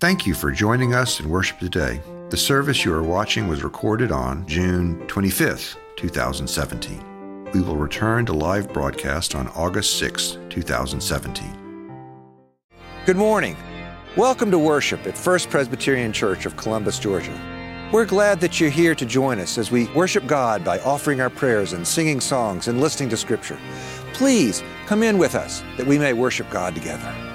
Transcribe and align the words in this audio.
Thank 0.00 0.26
you 0.26 0.32
for 0.32 0.50
joining 0.50 0.94
us 0.94 1.20
in 1.20 1.28
worship 1.28 1.58
today. 1.58 2.00
The 2.30 2.36
service 2.38 2.86
you 2.86 2.94
are 2.94 3.02
watching 3.02 3.48
was 3.48 3.62
recorded 3.62 4.10
on 4.10 4.46
June 4.46 5.06
25th, 5.08 5.76
2017. 5.96 7.50
We 7.52 7.60
will 7.60 7.76
return 7.76 8.24
to 8.24 8.32
live 8.32 8.72
broadcast 8.72 9.34
on 9.34 9.48
August 9.48 10.02
6th, 10.02 10.48
2017. 10.48 12.16
Good 13.04 13.18
morning. 13.18 13.58
Welcome 14.16 14.50
to 14.52 14.58
worship 14.58 15.06
at 15.06 15.18
First 15.18 15.50
Presbyterian 15.50 16.14
Church 16.14 16.46
of 16.46 16.56
Columbus, 16.56 16.98
Georgia. 16.98 17.38
We're 17.92 18.06
glad 18.06 18.40
that 18.40 18.58
you're 18.58 18.70
here 18.70 18.94
to 18.94 19.04
join 19.04 19.38
us 19.38 19.58
as 19.58 19.70
we 19.70 19.86
worship 19.88 20.26
God 20.26 20.64
by 20.64 20.78
offering 20.78 21.20
our 21.20 21.28
prayers 21.28 21.74
and 21.74 21.86
singing 21.86 22.22
songs 22.22 22.68
and 22.68 22.80
listening 22.80 23.10
to 23.10 23.18
Scripture. 23.18 23.58
Please 24.14 24.64
come 24.86 25.02
in 25.02 25.18
with 25.18 25.34
us 25.34 25.62
that 25.76 25.86
we 25.86 25.98
may 25.98 26.14
worship 26.14 26.48
God 26.48 26.74
together. 26.74 27.29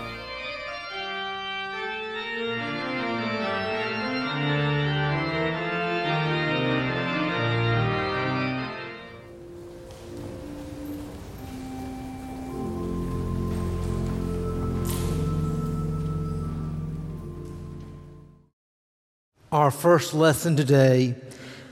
Our 19.56 19.72
first 19.72 20.14
lesson 20.14 20.58
today 20.58 21.16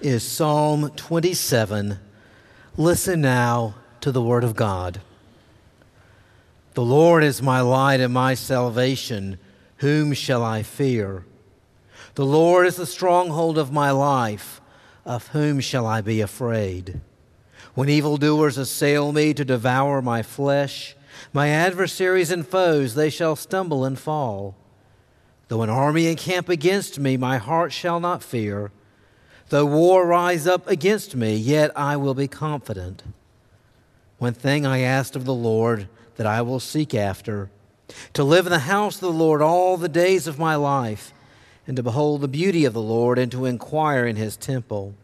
is 0.02 0.23
Psalm 0.23 0.92
27. 0.92 2.00
Listen 2.78 3.20
now 3.20 3.76
to 4.00 4.09
the 4.09 4.22
Word 4.22 4.46
of 4.46 4.56
God. 4.56 5.02
The 6.76 6.82
Lord 6.82 7.26
is 7.26 7.42
my 7.42 7.59
light 7.59 8.00
and 8.00 8.14
my 8.14 8.36
salvation. 8.36 9.38
Whom 9.80 10.14
shall 10.14 10.46
I 10.46 10.64
fear? 10.64 11.26
The 12.16 12.26
Lord 12.26 12.68
is 12.68 12.78
the 12.78 12.86
stronghold 12.86 13.58
of 13.58 13.73
my 13.73 13.92
life. 13.92 14.62
Of 15.04 15.28
whom 15.28 15.59
shall 15.59 15.86
I 15.86 16.00
be 16.00 16.22
afraid? 16.22 17.02
When 17.73 17.89
evildoers 17.89 18.58
assail 18.58 19.11
me 19.11 19.34
to 19.34 19.44
devour 19.44 20.02
my 20.02 20.23
flesh, 20.23 20.95
my 21.34 21.50
adversaries 21.50 22.31
and 22.31 22.48
foes, 22.48 22.95
they 22.95 23.09
shall 23.09 23.36
stumble 23.36 23.84
and 23.84 24.00
fall. 24.00 24.56
Though 25.54 25.62
an 25.62 25.70
army 25.70 26.08
encamp 26.08 26.50
against 26.50 26.98
me, 26.98 27.16
my 27.16 27.38
heart 27.38 27.72
shall 27.72 28.00
not 28.00 28.23
fear. 28.23 28.72
Though 29.50 29.68
war 29.68 30.08
rise 30.08 30.48
up 30.48 30.68
against 30.68 31.16
me, 31.16 31.36
yet 31.36 31.70
I 31.78 31.95
will 31.95 32.16
be 32.16 32.28
confident. 32.28 33.04
One 34.18 34.34
thing 34.34 34.66
I 34.66 34.80
asked 34.80 35.16
of 35.16 35.26
the 35.26 35.34
Lord 35.36 35.88
that 36.16 36.26
I 36.26 36.42
will 36.42 36.60
seek 36.60 36.95
after 36.95 37.52
to 38.14 38.23
live 38.23 38.48
in 38.48 38.52
the 38.52 38.66
house 38.66 38.95
of 38.95 39.02
the 39.02 39.12
Lord 39.12 39.44
all 39.44 39.78
the 39.78 39.88
days 39.88 40.26
of 40.26 40.40
my 40.40 40.56
life, 40.56 41.14
and 41.67 41.78
to 41.78 41.84
behold 41.84 42.22
the 42.22 42.28
beauty 42.28 42.66
of 42.66 42.73
the 42.73 42.82
Lord, 42.82 43.20
and 43.20 43.32
to 43.32 43.45
inquire 43.45 44.08
in 44.08 44.16
his 44.16 44.36
temple. 44.36 44.95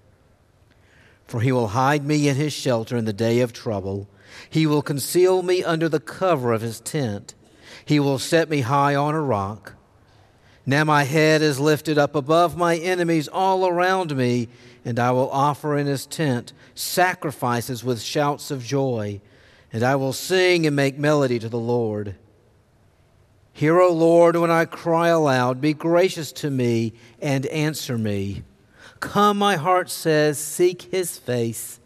For 1.27 1.41
he 1.41 1.51
will 1.51 1.67
hide 1.67 2.07
me 2.07 2.27
in 2.27 2.37
his 2.37 2.53
shelter 2.53 2.97
in 2.97 3.05
the 3.05 3.13
day 3.13 3.41
of 3.41 3.53
trouble. 3.53 4.07
He 4.49 4.65
will 4.65 4.81
conceal 4.81 5.43
me 5.43 5.63
under 5.63 5.87
the 5.87 5.99
cover 5.99 6.53
of 6.53 6.61
his 6.61 6.79
tent. 6.79 7.35
He 7.85 7.99
will 7.99 8.17
set 8.17 8.49
me 8.49 8.61
high 8.61 8.95
on 8.95 9.13
a 9.13 9.21
rock. 9.21 9.75
Now 10.69 10.83
my 10.83 11.03
head 11.03 11.41
is 11.41 11.59
lifted 11.59 11.97
up 11.97 12.13
above 12.13 12.55
my 12.55 12.77
enemies 12.77 13.27
all 13.27 13.67
around 13.67 14.15
me, 14.15 14.49
and 14.85 14.99
I 14.99 15.09
will 15.09 15.31
offer 15.31 15.75
in 15.75 15.87
his 15.87 16.05
tent 16.05 16.53
sacrifices 16.75 17.83
with 17.83 17.99
shouts 17.99 18.51
of 18.51 18.63
joy, 18.63 19.19
and 19.73 19.81
I 19.81 19.95
will 19.95 20.13
sing 20.13 20.67
and 20.67 20.75
make 20.75 20.99
melody 20.99 21.39
to 21.39 21.49
the 21.49 21.57
Lord. 21.57 22.17
Hear, 23.51 23.79
O 23.79 23.91
Lord, 23.91 24.35
when 24.35 24.51
I 24.51 24.65
cry 24.65 25.07
aloud, 25.07 25.59
be 25.59 25.73
gracious 25.73 26.31
to 26.33 26.51
me 26.51 26.93
and 27.19 27.47
answer 27.47 27.97
me. 27.97 28.43
Come, 28.99 29.39
my 29.39 29.55
heart 29.55 29.89
says, 29.89 30.37
seek 30.37 30.83
his 30.83 31.17
face. 31.17 31.79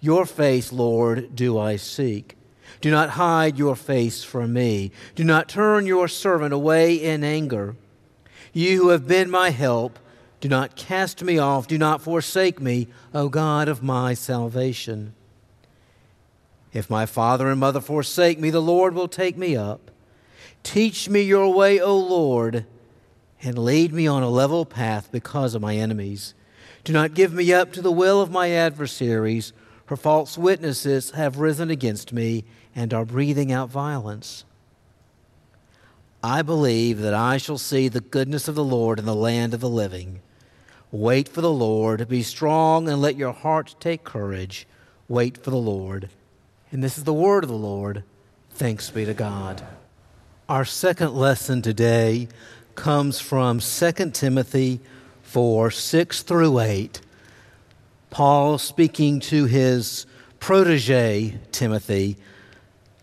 Your 0.00 0.26
face, 0.26 0.72
Lord, 0.72 1.36
do 1.36 1.56
I 1.56 1.76
seek. 1.76 2.36
Do 2.80 2.90
not 2.90 3.10
hide 3.10 3.56
your 3.56 3.76
face 3.76 4.24
from 4.24 4.52
me. 4.52 4.90
Do 5.14 5.22
not 5.22 5.48
turn 5.48 5.86
your 5.86 6.08
servant 6.08 6.52
away 6.52 6.96
in 6.96 7.22
anger. 7.22 7.76
You 8.56 8.80
who 8.80 8.88
have 8.88 9.06
been 9.06 9.28
my 9.28 9.50
help, 9.50 9.98
do 10.40 10.48
not 10.48 10.76
cast 10.76 11.22
me 11.22 11.36
off, 11.36 11.66
do 11.66 11.76
not 11.76 12.00
forsake 12.00 12.58
me, 12.58 12.88
O 13.12 13.28
God 13.28 13.68
of 13.68 13.82
my 13.82 14.14
salvation. 14.14 15.12
If 16.72 16.88
my 16.88 17.04
father 17.04 17.50
and 17.50 17.60
mother 17.60 17.82
forsake 17.82 18.40
me, 18.40 18.48
the 18.48 18.62
Lord 18.62 18.94
will 18.94 19.08
take 19.08 19.36
me 19.36 19.54
up. 19.54 19.90
Teach 20.62 21.06
me 21.06 21.20
your 21.20 21.52
way, 21.52 21.78
O 21.78 21.98
Lord, 21.98 22.64
and 23.42 23.58
lead 23.58 23.92
me 23.92 24.06
on 24.06 24.22
a 24.22 24.30
level 24.30 24.64
path 24.64 25.12
because 25.12 25.54
of 25.54 25.60
my 25.60 25.76
enemies. 25.76 26.32
Do 26.82 26.94
not 26.94 27.12
give 27.12 27.34
me 27.34 27.52
up 27.52 27.74
to 27.74 27.82
the 27.82 27.92
will 27.92 28.22
of 28.22 28.30
my 28.30 28.52
adversaries, 28.52 29.52
for 29.84 29.98
false 29.98 30.38
witnesses 30.38 31.10
have 31.10 31.40
risen 31.40 31.68
against 31.68 32.10
me 32.10 32.46
and 32.74 32.94
are 32.94 33.04
breathing 33.04 33.52
out 33.52 33.68
violence. 33.68 34.46
I 36.22 36.42
believe 36.42 37.00
that 37.00 37.14
I 37.14 37.36
shall 37.36 37.58
see 37.58 37.88
the 37.88 38.00
goodness 38.00 38.48
of 38.48 38.54
the 38.54 38.64
Lord 38.64 38.98
in 38.98 39.04
the 39.04 39.14
land 39.14 39.54
of 39.54 39.60
the 39.60 39.68
living. 39.68 40.20
Wait 40.90 41.28
for 41.28 41.40
the 41.40 41.52
Lord. 41.52 42.08
Be 42.08 42.22
strong 42.22 42.88
and 42.88 43.00
let 43.00 43.16
your 43.16 43.32
heart 43.32 43.74
take 43.80 44.04
courage. 44.04 44.66
Wait 45.08 45.36
for 45.36 45.50
the 45.50 45.56
Lord. 45.56 46.08
And 46.72 46.82
this 46.82 46.98
is 46.98 47.04
the 47.04 47.12
word 47.12 47.44
of 47.44 47.50
the 47.50 47.56
Lord. 47.56 48.02
Thanks 48.50 48.90
be 48.90 49.04
to 49.04 49.14
God. 49.14 49.62
Our 50.48 50.64
second 50.64 51.14
lesson 51.14 51.60
today 51.60 52.28
comes 52.74 53.20
from 53.20 53.60
2 53.60 53.92
Timothy 54.12 54.80
4 55.22 55.70
6 55.70 56.22
through 56.22 56.60
8. 56.60 57.00
Paul 58.10 58.58
speaking 58.58 59.20
to 59.20 59.44
his 59.44 60.06
protege, 60.40 61.38
Timothy. 61.52 62.16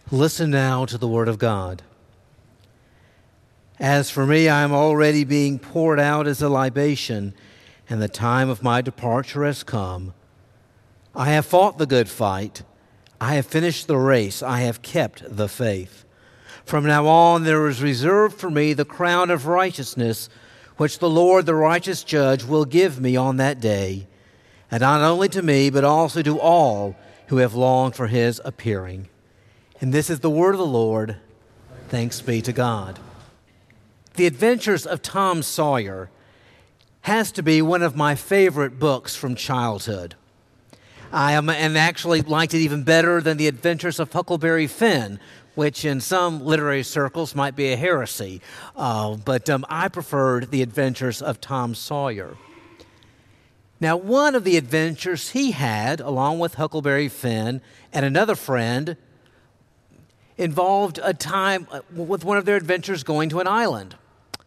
Listen 0.09 0.49
now 0.49 0.85
to 0.85 0.97
the 0.97 1.07
word 1.07 1.27
of 1.27 1.37
God. 1.37 1.81
As 3.79 4.09
for 4.09 4.25
me, 4.25 4.47
I 4.47 4.61
am 4.61 4.71
already 4.71 5.23
being 5.23 5.57
poured 5.59 5.99
out 5.99 6.27
as 6.27 6.41
a 6.41 6.49
libation, 6.49 7.33
and 7.89 8.01
the 8.01 8.07
time 8.07 8.49
of 8.49 8.63
my 8.63 8.81
departure 8.81 9.43
has 9.43 9.63
come. 9.63 10.13
I 11.15 11.25
have 11.31 11.45
fought 11.45 11.77
the 11.77 11.85
good 11.85 12.09
fight. 12.09 12.63
I 13.19 13.35
have 13.35 13.45
finished 13.45 13.87
the 13.87 13.97
race. 13.97 14.43
I 14.43 14.59
have 14.59 14.81
kept 14.81 15.23
the 15.35 15.47
faith. 15.47 16.05
From 16.65 16.85
now 16.85 17.07
on, 17.07 17.43
there 17.43 17.67
is 17.67 17.81
reserved 17.81 18.39
for 18.39 18.49
me 18.49 18.73
the 18.73 18.85
crown 18.85 19.29
of 19.29 19.47
righteousness, 19.47 20.29
which 20.77 20.99
the 20.99 21.09
Lord, 21.09 21.45
the 21.45 21.55
righteous 21.55 22.03
judge, 22.03 22.43
will 22.43 22.65
give 22.65 23.01
me 23.01 23.15
on 23.15 23.37
that 23.37 23.59
day, 23.59 24.07
and 24.71 24.81
not 24.81 25.01
only 25.01 25.29
to 25.29 25.41
me, 25.41 25.69
but 25.69 25.83
also 25.83 26.21
to 26.21 26.39
all 26.39 26.95
who 27.27 27.37
have 27.37 27.53
longed 27.53 27.95
for 27.95 28.07
his 28.07 28.39
appearing. 28.45 29.07
And 29.81 29.93
this 29.93 30.09
is 30.09 30.21
the 30.21 30.29
word 30.29 30.55
of 30.55 30.59
the 30.59 30.65
Lord. 30.65 31.17
Thanks 31.89 32.21
be 32.21 32.41
to 32.41 32.53
God. 32.53 32.99
The 34.15 34.27
Adventures 34.27 34.85
of 34.85 35.01
Tom 35.01 35.41
Sawyer 35.41 36.11
has 37.01 37.31
to 37.31 37.41
be 37.41 37.63
one 37.63 37.81
of 37.81 37.95
my 37.95 38.13
favorite 38.13 38.77
books 38.77 39.15
from 39.15 39.33
childhood. 39.33 40.13
I 41.11 41.31
am, 41.31 41.49
and 41.49 41.75
actually 41.75 42.21
liked 42.21 42.53
it 42.53 42.59
even 42.59 42.83
better 42.83 43.21
than 43.21 43.37
The 43.37 43.47
Adventures 43.47 43.99
of 43.99 44.13
Huckleberry 44.13 44.67
Finn, 44.67 45.19
which 45.55 45.83
in 45.83 45.99
some 45.99 46.45
literary 46.45 46.83
circles 46.83 47.33
might 47.33 47.55
be 47.55 47.71
a 47.71 47.75
heresy. 47.75 48.39
Uh, 48.75 49.15
but 49.15 49.49
um, 49.49 49.65
I 49.67 49.87
preferred 49.87 50.51
The 50.51 50.61
Adventures 50.61 51.19
of 51.19 51.41
Tom 51.41 51.73
Sawyer. 51.73 52.37
Now, 53.79 53.97
one 53.97 54.35
of 54.35 54.43
the 54.43 54.57
adventures 54.57 55.31
he 55.31 55.51
had, 55.51 55.99
along 55.99 56.37
with 56.37 56.53
Huckleberry 56.53 57.09
Finn 57.09 57.61
and 57.91 58.05
another 58.05 58.35
friend, 58.35 58.95
involved 60.37 60.99
a 61.03 61.13
time 61.13 61.67
uh, 61.71 61.81
with 61.91 62.23
one 62.23 62.37
of 62.37 62.45
their 62.45 62.55
adventures 62.55 63.03
going 63.03 63.29
to 63.29 63.39
an 63.39 63.47
island. 63.47 63.95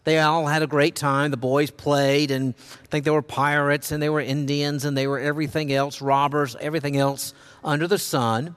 They 0.06 0.20
all 0.20 0.46
had 0.46 0.62
a 0.62 0.68
great 0.68 0.94
time. 0.94 1.32
The 1.32 1.36
boys 1.36 1.72
played, 1.72 2.30
and 2.30 2.54
I 2.84 2.86
think 2.86 3.04
they 3.04 3.10
were 3.10 3.22
pirates, 3.22 3.90
and 3.90 4.00
they 4.00 4.08
were 4.08 4.20
Indians, 4.20 4.84
and 4.84 4.96
they 4.96 5.08
were 5.08 5.18
everything 5.18 5.72
else, 5.72 6.00
robbers, 6.00 6.54
everything 6.60 6.96
else 6.96 7.34
under 7.64 7.88
the 7.88 7.98
sun. 7.98 8.54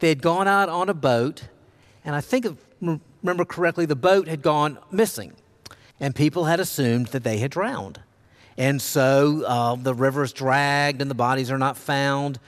They 0.00 0.10
had 0.10 0.20
gone 0.20 0.46
out 0.46 0.68
on 0.68 0.90
a 0.90 0.94
boat, 0.94 1.44
and 2.04 2.14
I 2.14 2.20
think, 2.20 2.44
if 2.44 2.58
remember 3.22 3.46
correctly, 3.46 3.86
the 3.86 3.96
boat 3.96 4.28
had 4.28 4.42
gone 4.42 4.78
missing, 4.90 5.32
and 5.98 6.14
people 6.14 6.44
had 6.44 6.60
assumed 6.60 7.06
that 7.06 7.24
they 7.24 7.38
had 7.38 7.52
drowned. 7.52 8.02
And 8.58 8.82
so 8.82 9.44
uh, 9.46 9.76
the 9.76 9.94
river's 9.94 10.34
dragged, 10.34 11.00
and 11.00 11.10
the 11.10 11.14
bodies 11.14 11.50
are 11.50 11.56
not 11.56 11.78
found. 11.78 12.38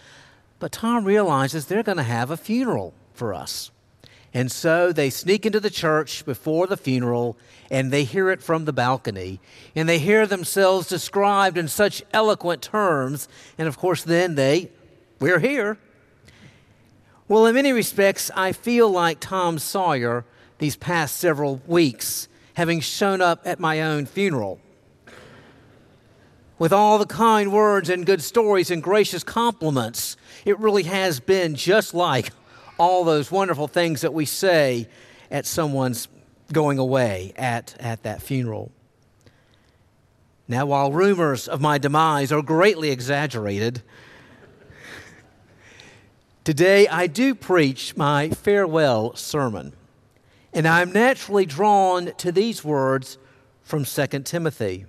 But 0.59 0.73
Tom 0.73 1.07
realizes 1.07 1.65
they're 1.65 1.83
going 1.83 1.97
to 1.97 2.03
have 2.03 2.31
a 2.31 2.37
funeral 2.37 2.93
for 3.15 3.33
us. 3.33 3.71
And 4.35 4.53
so 4.53 4.93
they 4.93 5.11
sneak 5.11 5.47
into 5.47 5.61
the 5.61 5.71
church 5.71 6.25
before 6.25 6.67
the 6.67 6.77
funeral 6.77 7.37
and 7.71 7.91
they 7.91 8.05
hear 8.05 8.31
it 8.31 8.43
from 8.43 8.67
the 8.67 8.73
balcony. 8.73 9.41
And 9.75 9.89
they 9.89 9.99
hear 9.99 10.27
themselves 10.27 10.89
described 10.89 11.57
in 11.57 11.69
such 11.69 12.03
eloquent 12.13 12.63
terms. 12.63 13.29
And 13.57 13.69
of 13.69 13.79
course, 13.79 14.03
then 14.05 14.35
they, 14.35 14.71
we're 15.19 15.41
here. 15.41 15.79
Well, 17.27 17.47
in 17.47 17.55
many 17.55 17.73
respects, 17.73 18.31
I 18.35 18.53
feel 18.53 18.91
like 18.91 19.21
Tom 19.21 19.59
Sawyer 19.59 20.25
these 20.59 20.77
past 20.77 21.17
several 21.17 21.61
weeks 21.67 22.29
having 22.55 22.81
shown 22.81 23.21
up 23.21 23.41
at 23.45 23.61
my 23.61 23.81
own 23.81 24.05
funeral. 24.05 24.59
With 26.59 26.73
all 26.73 26.99
the 26.99 27.07
kind 27.07 27.53
words 27.53 27.89
and 27.89 28.05
good 28.05 28.21
stories 28.21 28.71
and 28.71 28.83
gracious 28.83 29.23
compliments, 29.23 30.17
it 30.45 30.59
really 30.59 30.83
has 30.83 31.21
been 31.21 31.55
just 31.55 31.95
like 31.95 32.31
all 32.79 33.05
those 33.05 33.31
wonderful 33.31 33.69
things 33.69 34.01
that 34.01 34.15
we 34.15 34.25
say 34.25 34.89
at 35.31 35.45
someone's 35.45 36.09
going 36.53 36.79
away 36.79 37.33
at, 37.37 37.77
at 37.79 38.03
that 38.05 38.23
funeral. 38.23 38.73
Now, 40.47 40.65
while 40.65 40.91
rumors 40.91 41.47
of 41.47 41.61
my 41.61 41.77
demise 41.77 42.33
are 42.33 42.41
greatly 42.41 42.91
exaggerated, 42.91 43.83
today 46.45 46.89
I 46.89 47.07
do 47.07 47.35
preach 47.35 47.97
my 47.97 48.31
farewell 48.31 49.15
sermon. 49.15 49.75
And 50.55 50.67
I'm 50.67 50.93
naturally 50.93 51.45
drawn 51.45 52.15
to 52.17 52.33
these 52.33 52.65
words 52.65 53.19
from 53.63 53.85
2 53.85 54.07
Timothy. 54.21 54.87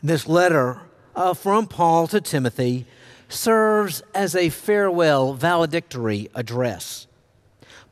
This 0.00 0.28
letter 0.28 0.82
uh, 1.16 1.34
from 1.34 1.66
Paul 1.66 2.06
to 2.06 2.20
Timothy 2.20 2.86
serves 3.30 4.02
as 4.14 4.34
a 4.34 4.50
farewell 4.50 5.34
valedictory 5.34 6.28
address. 6.34 7.06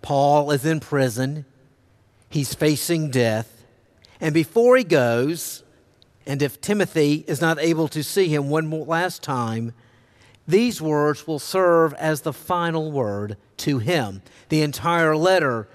Paul 0.02 0.50
is 0.50 0.64
in 0.64 0.81
prison, 0.81 1.44
he's 2.29 2.55
facing 2.55 3.11
death, 3.11 3.64
and 4.20 4.35
before 4.35 4.76
he 4.76 4.85
goes, 4.85 5.62
and 6.26 6.43
if 6.43 6.61
Timothy 6.61 7.25
is 7.26 7.40
not 7.40 7.58
able 7.58 7.88
to 7.88 8.05
see 8.05 8.29
him 8.29 8.50
one 8.50 8.70
last 8.70 9.23
time, 9.23 9.73
these 10.46 10.81
words 10.81 11.26
will 11.26 11.38
serve 11.38 11.94
as 11.94 12.23
the 12.23 12.32
final 12.32 12.90
word 12.90 13.37
to 13.58 13.79
him. 13.79 14.23
The 14.49 14.62
entire 14.62 15.17
letter 15.17 15.69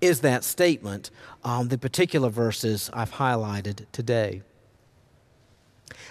is 0.00 0.20
that 0.20 0.44
statement, 0.44 1.10
um, 1.44 1.68
the 1.68 1.78
particular 1.78 2.30
verses 2.30 2.90
I've 2.92 3.12
highlighted 3.12 3.86
today. 3.92 4.42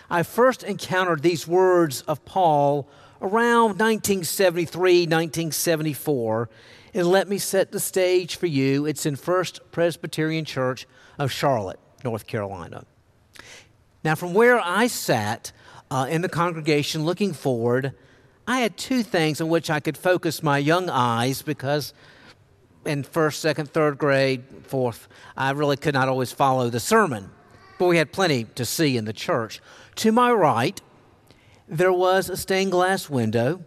I 0.09 0.23
first 0.23 0.63
encountered 0.63 1.21
these 1.21 1.47
words 1.47 2.01
of 2.01 2.23
Paul 2.25 2.87
around 3.21 3.79
1973, 3.79 5.01
1974. 5.03 6.49
And 6.93 7.07
let 7.07 7.27
me 7.27 7.37
set 7.37 7.71
the 7.71 7.79
stage 7.79 8.35
for 8.35 8.47
you. 8.47 8.85
It's 8.85 9.05
in 9.05 9.15
First 9.15 9.59
Presbyterian 9.71 10.45
Church 10.45 10.87
of 11.17 11.31
Charlotte, 11.31 11.79
North 12.03 12.27
Carolina. 12.27 12.85
Now, 14.03 14.15
from 14.15 14.33
where 14.33 14.59
I 14.59 14.87
sat 14.87 15.51
uh, 15.89 16.07
in 16.09 16.21
the 16.21 16.29
congregation 16.29 17.05
looking 17.05 17.33
forward, 17.33 17.93
I 18.47 18.59
had 18.59 18.77
two 18.77 19.01
things 19.01 19.41
on 19.41 19.49
which 19.49 19.69
I 19.69 19.79
could 19.79 19.97
focus 19.97 20.43
my 20.43 20.59
young 20.59 20.89
eyes 20.89 21.41
because 21.41 21.93
in 22.85 23.03
first, 23.03 23.41
second, 23.41 23.71
third 23.71 23.97
grade, 23.97 24.43
fourth, 24.63 25.07
I 25.35 25.51
really 25.51 25.77
could 25.77 25.95
not 25.95 26.07
always 26.07 26.31
follow 26.31 26.69
the 26.69 26.79
sermon, 26.79 27.31
but 27.79 27.87
we 27.87 27.97
had 27.97 28.11
plenty 28.11 28.43
to 28.55 28.65
see 28.65 28.95
in 28.95 29.05
the 29.05 29.13
church. 29.13 29.59
To 29.95 30.11
my 30.11 30.31
right, 30.31 30.81
there 31.67 31.93
was 31.93 32.29
a 32.29 32.37
stained 32.37 32.71
glass 32.71 33.09
window. 33.09 33.63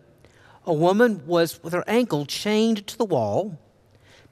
A 0.66 0.72
woman 0.72 1.26
was 1.26 1.62
with 1.62 1.72
her 1.72 1.84
ankle 1.86 2.26
chained 2.26 2.86
to 2.88 2.98
the 2.98 3.04
wall, 3.04 3.58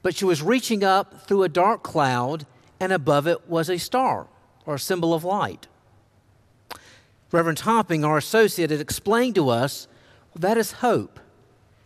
but 0.03 0.15
she 0.15 0.25
was 0.25 0.43
reaching 0.43 0.83
up 0.83 1.27
through 1.27 1.43
a 1.43 1.49
dark 1.49 1.81
cloud, 1.83 2.45
and 2.79 2.91
above 2.91 3.27
it 3.27 3.49
was 3.49 3.69
a 3.69 3.79
star 3.79 4.27
or 4.65 4.75
a 4.75 4.79
symbol 4.79 5.13
of 5.13 5.23
light. 5.23 5.67
Reverend 7.31 7.57
Topping, 7.57 8.05
our 8.05 8.17
associate, 8.17 8.69
had 8.69 8.79
explained 8.79 9.35
to 9.35 9.49
us 9.49 9.87
well, 10.33 10.41
that 10.41 10.57
is 10.57 10.73
hope. 10.73 11.19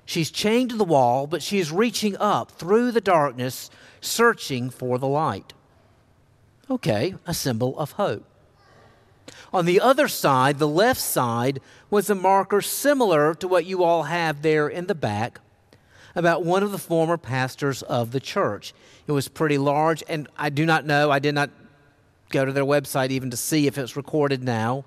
She's 0.05 0.29
chained 0.29 0.71
to 0.71 0.75
the 0.75 0.83
wall, 0.83 1.25
but 1.25 1.41
she 1.41 1.57
is 1.59 1.71
reaching 1.71 2.17
up 2.17 2.51
through 2.51 2.91
the 2.91 3.01
darkness, 3.01 3.69
searching 4.01 4.69
for 4.69 4.97
the 4.97 5.07
light. 5.07 5.53
Okay, 6.69 7.15
a 7.25 7.33
symbol 7.33 7.79
of 7.79 7.93
hope. 7.93 8.25
On 9.53 9.65
the 9.65 9.79
other 9.79 10.07
side, 10.07 10.59
the 10.59 10.67
left 10.67 10.99
side, 10.99 11.59
was 11.89 12.09
a 12.09 12.15
marker 12.15 12.61
similar 12.61 13.33
to 13.35 13.47
what 13.47 13.65
you 13.65 13.83
all 13.83 14.03
have 14.03 14.41
there 14.41 14.67
in 14.67 14.87
the 14.87 14.95
back 14.95 15.39
about 16.15 16.43
one 16.43 16.63
of 16.63 16.71
the 16.71 16.77
former 16.77 17.17
pastors 17.17 17.81
of 17.83 18.11
the 18.11 18.19
church. 18.19 18.73
It 19.07 19.11
was 19.11 19.27
pretty 19.27 19.57
large, 19.57 20.03
and 20.07 20.27
I 20.37 20.49
do 20.49 20.65
not 20.65 20.85
know, 20.85 21.11
I 21.11 21.19
did 21.19 21.35
not 21.35 21.49
go 22.29 22.45
to 22.45 22.51
their 22.51 22.65
website 22.65 23.09
even 23.09 23.29
to 23.29 23.37
see 23.37 23.67
if 23.67 23.77
it's 23.77 23.95
recorded 23.95 24.43
now, 24.43 24.85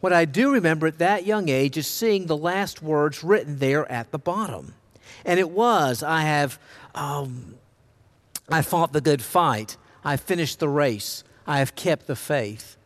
what 0.00 0.12
I 0.14 0.24
do 0.24 0.50
remember 0.50 0.86
at 0.86 0.98
that 0.98 1.26
young 1.26 1.48
age 1.48 1.76
is 1.76 1.86
seeing 1.86 2.26
the 2.26 2.36
last 2.36 2.82
words 2.82 3.22
written 3.22 3.58
there 3.58 3.90
at 3.92 4.10
the 4.12 4.18
bottom. 4.18 4.74
And 5.24 5.38
it 5.38 5.50
was, 5.50 6.02
I 6.02 6.22
have, 6.22 6.58
um, 6.94 7.56
I 8.48 8.62
fought 8.62 8.92
the 8.92 9.02
good 9.02 9.20
fight. 9.20 9.76
I 10.02 10.16
finished 10.16 10.58
the 10.58 10.70
race. 10.70 11.22
I 11.46 11.58
have 11.58 11.74
kept 11.74 12.06
the 12.06 12.16
faith. 12.16 12.76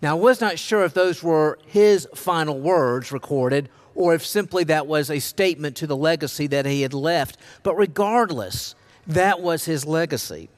Now, 0.00 0.16
I 0.16 0.20
was 0.20 0.40
not 0.40 0.58
sure 0.58 0.84
if 0.84 0.94
those 0.94 1.22
were 1.22 1.58
his 1.66 2.06
final 2.14 2.58
words 2.58 3.10
recorded 3.10 3.68
or 3.94 4.14
if 4.14 4.24
simply 4.24 4.62
that 4.64 4.86
was 4.86 5.10
a 5.10 5.18
statement 5.18 5.76
to 5.76 5.86
the 5.86 5.96
legacy 5.96 6.46
that 6.46 6.66
he 6.66 6.82
had 6.82 6.94
left. 6.94 7.36
But 7.64 7.76
regardless, 7.76 8.76
that 9.08 9.40
was 9.40 9.64
his 9.64 9.84
legacy 9.84 10.48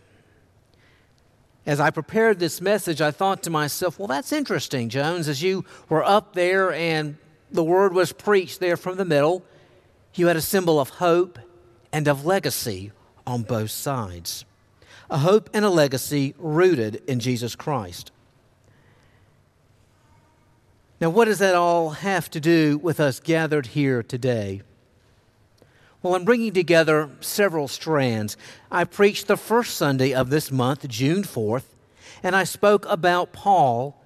as 1.66 1.78
I 1.78 1.90
prepared 1.90 2.38
this 2.38 2.60
message, 2.60 3.00
I 3.00 3.10
thought 3.10 3.42
to 3.44 3.50
myself, 3.50 3.98
well, 3.98 4.08
that's 4.08 4.32
interesting, 4.32 4.88
Jones. 4.88 5.28
As 5.28 5.42
you 5.42 5.64
were 5.88 6.04
up 6.04 6.34
there 6.34 6.72
and 6.72 7.16
the 7.50 7.64
word 7.64 7.92
was 7.92 8.12
preached 8.12 8.60
there 8.60 8.76
from 8.76 8.96
the 8.96 9.04
middle, 9.04 9.44
you 10.14 10.26
had 10.26 10.36
a 10.36 10.40
symbol 10.40 10.80
of 10.80 10.88
hope 10.88 11.38
and 11.92 12.08
of 12.08 12.24
legacy 12.24 12.92
on 13.26 13.42
both 13.42 13.70
sides. 13.70 14.44
A 15.10 15.18
hope 15.18 15.50
and 15.52 15.64
a 15.64 15.70
legacy 15.70 16.34
rooted 16.38 17.02
in 17.06 17.20
Jesus 17.20 17.54
Christ. 17.54 18.10
Now, 21.00 21.08
what 21.08 21.24
does 21.24 21.38
that 21.38 21.54
all 21.54 21.90
have 21.90 22.30
to 22.30 22.40
do 22.40 22.76
with 22.76 23.00
us 23.00 23.20
gathered 23.20 23.68
here 23.68 24.02
today? 24.02 24.60
Well, 26.02 26.14
I'm 26.14 26.26
bringing 26.26 26.52
together 26.52 27.08
several 27.20 27.68
strands. 27.68 28.36
I 28.70 28.84
preached 28.84 29.26
the 29.26 29.38
first 29.38 29.78
Sunday 29.78 30.12
of 30.12 30.28
this 30.28 30.50
month, 30.50 30.86
June 30.88 31.22
4th, 31.22 31.64
and 32.22 32.36
I 32.36 32.44
spoke 32.44 32.84
about 32.86 33.32
Paul 33.32 33.98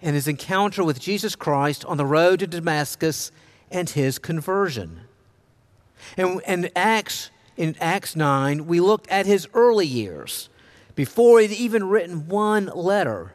and 0.00 0.14
his 0.14 0.26
encounter 0.26 0.82
with 0.82 1.00
Jesus 1.00 1.36
Christ 1.36 1.84
on 1.84 1.98
the 1.98 2.06
road 2.06 2.40
to 2.40 2.46
Damascus 2.46 3.30
and 3.70 3.90
his 3.90 4.18
conversion. 4.18 5.00
And, 6.16 6.40
and 6.46 6.70
Acts, 6.74 7.30
in 7.58 7.76
Acts 7.78 8.16
9, 8.16 8.66
we 8.66 8.80
looked 8.80 9.08
at 9.08 9.26
his 9.26 9.46
early 9.52 9.86
years 9.86 10.48
before 10.94 11.40
he'd 11.40 11.50
even 11.52 11.88
written 11.90 12.26
one 12.28 12.66
letter. 12.74 13.34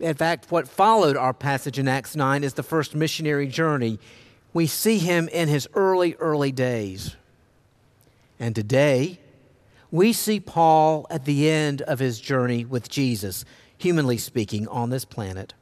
In 0.00 0.14
fact, 0.14 0.50
what 0.50 0.66
followed 0.66 1.16
our 1.16 1.32
passage 1.32 1.78
in 1.78 1.86
Acts 1.86 2.16
9 2.16 2.42
is 2.44 2.54
the 2.54 2.62
first 2.62 2.94
missionary 2.94 3.46
journey 3.46 3.98
we 4.54 4.66
see 4.66 4.98
him 4.98 5.28
in 5.28 5.48
his 5.48 5.66
early, 5.74 6.14
early 6.16 6.52
days. 6.52 7.16
And 8.38 8.54
today, 8.54 9.18
we 9.90 10.12
see 10.12 10.40
Paul 10.40 11.06
at 11.10 11.24
the 11.24 11.48
end 11.48 11.82
of 11.82 11.98
his 11.98 12.20
journey 12.20 12.64
with 12.64 12.88
Jesus, 12.88 13.44
humanly 13.78 14.18
speaking, 14.18 14.68
on 14.68 14.90
this 14.90 15.04
planet. 15.04 15.54